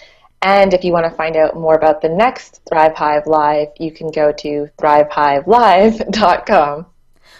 And 0.43 0.75
if 0.75 0.83
you 0.83 0.93
want 0.93 1.07
to 1.07 1.17
find 1.17 1.37
out 1.37 1.55
more 1.55 1.77
about 1.77 2.03
the 2.03 2.09
next 2.09 2.61
Thrive 2.69 2.95
Hive 2.95 3.27
Live, 3.27 3.69
you 3.79 3.93
can 3.93 4.11
go 4.11 4.33
to 4.33 4.69
thrivehivelive.com. 4.79 6.87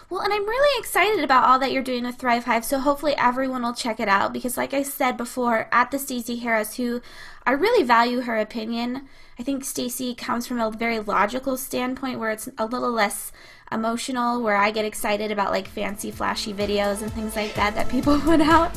Well, 0.09 0.21
and 0.21 0.33
I'm 0.33 0.47
really 0.47 0.79
excited 0.79 1.25
about 1.25 1.45
all 1.45 1.59
that 1.59 1.73
you're 1.73 1.83
doing 1.83 2.05
with 2.05 2.17
Thrive 2.17 2.45
Hive, 2.45 2.65
so 2.67 2.79
hopefully 2.79 3.15
everyone 3.17 3.63
will 3.63 3.73
check 3.73 3.99
it 3.99 4.09
out 4.09 4.33
because, 4.33 4.57
like 4.59 4.75
I 4.75 4.83
said 4.83 5.17
before, 5.17 5.69
at 5.73 5.91
the 5.91 5.99
Stacey 5.99 6.37
Harris, 6.37 6.77
who 6.77 7.01
I 7.47 7.53
really 7.53 7.83
value 7.83 8.21
her 8.21 8.39
opinion. 8.39 9.09
I 9.39 9.43
think 9.43 9.65
Stacey 9.65 10.15
comes 10.15 10.47
from 10.47 10.61
a 10.61 10.71
very 10.71 11.01
logical 11.01 11.57
standpoint 11.57 12.21
where 12.21 12.31
it's 12.31 12.51
a 12.59 12.67
little 12.67 12.93
less 12.93 13.33
emotional, 13.73 14.43
where 14.43 14.57
I 14.57 14.71
get 14.71 14.85
excited 14.85 15.33
about 15.33 15.51
like 15.51 15.67
fancy, 15.67 16.11
flashy 16.11 16.53
videos 16.53 17.01
and 17.01 17.11
things 17.13 17.35
like 17.35 17.55
that 17.55 17.75
that 17.75 17.89
people 17.89 18.21
put 18.21 18.43
out. 18.43 18.71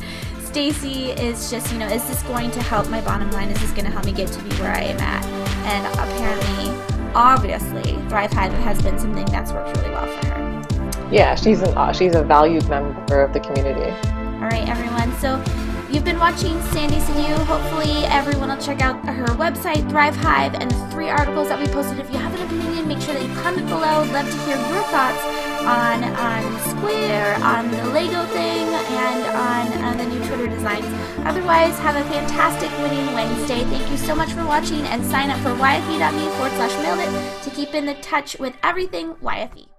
Stacey 0.46 1.10
is 1.10 1.50
just, 1.50 1.72
you 1.72 1.78
know, 1.78 1.86
is 1.86 2.06
this 2.08 2.22
going 2.22 2.50
to 2.52 2.62
help 2.62 2.88
my 2.88 3.00
bottom 3.02 3.30
line? 3.32 3.48
Is 3.50 3.60
this 3.60 3.72
going 3.72 3.84
to 3.84 3.90
help 3.90 4.06
me 4.06 4.12
get 4.12 4.28
to 4.28 4.42
be 4.42 4.50
where 4.56 4.72
I 4.72 4.84
am 4.84 4.98
at? 5.00 5.24
And 5.66 5.86
apparently, 5.98 7.12
obviously, 7.14 7.92
Thrive 8.08 8.32
Hive 8.32 8.52
has 8.52 8.80
been 8.80 8.98
something 8.98 9.26
that's 9.26 9.52
worked 9.52 9.76
really 9.76 9.90
well 9.90 10.06
for 10.06 10.26
her. 10.28 11.08
Yeah, 11.12 11.34
she's 11.34 11.60
an 11.60 11.76
uh, 11.76 11.92
she's 11.92 12.14
a 12.14 12.22
valued 12.22 12.66
member 12.68 13.20
of 13.20 13.32
the 13.32 13.40
community. 13.40 13.90
All 14.40 14.48
right, 14.48 14.66
everyone. 14.68 15.12
So 15.18 15.42
you've 15.90 16.04
been 16.04 16.18
watching 16.18 16.60
Sandy's 16.72 17.08
and 17.10 17.42
Hopefully, 17.42 18.06
everyone 18.06 18.48
will 18.48 18.56
check 18.56 18.80
out 18.80 19.04
her 19.04 19.26
website, 19.36 19.88
Thrive 19.90 20.16
Hive, 20.16 20.54
and 20.54 20.70
the 20.70 20.88
three 20.90 21.10
articles 21.10 21.48
that 21.48 21.58
we 21.58 21.66
posted. 21.66 21.98
If 21.98 22.10
you 22.12 22.18
have 22.18 22.34
an 22.34 22.46
opinion, 22.46 22.88
make 22.88 23.00
sure 23.00 23.14
that 23.14 23.22
you 23.22 23.34
comment 23.42 23.68
below. 23.68 23.82
I'd 23.82 24.12
love 24.12 24.30
to 24.30 24.38
hear 24.46 24.56
your 24.56 24.82
thoughts 24.84 25.45
on 25.66 26.04
on 26.04 26.60
Square, 26.70 27.34
on 27.42 27.70
the 27.70 27.84
Lego 27.86 28.24
thing, 28.26 28.66
and 28.66 29.24
on, 29.36 29.84
on 29.84 29.98
the 29.98 30.04
new 30.06 30.24
Twitter 30.26 30.46
designs. 30.46 30.86
Otherwise, 31.26 31.78
have 31.80 31.96
a 31.96 32.04
fantastic 32.10 32.70
winning 32.78 33.12
Wednesday. 33.14 33.64
Thank 33.64 33.90
you 33.90 33.96
so 33.96 34.14
much 34.14 34.32
for 34.32 34.44
watching, 34.44 34.82
and 34.86 35.04
sign 35.04 35.30
up 35.30 35.38
for 35.40 35.50
yfe.me 35.50 36.28
forward 36.36 36.52
slash 36.52 36.76
mail 36.82 36.98
it 37.00 37.42
to 37.42 37.50
keep 37.50 37.74
in 37.74 37.84
the 37.84 37.94
touch 37.94 38.38
with 38.38 38.54
everything 38.62 39.14
YFE. 39.14 39.75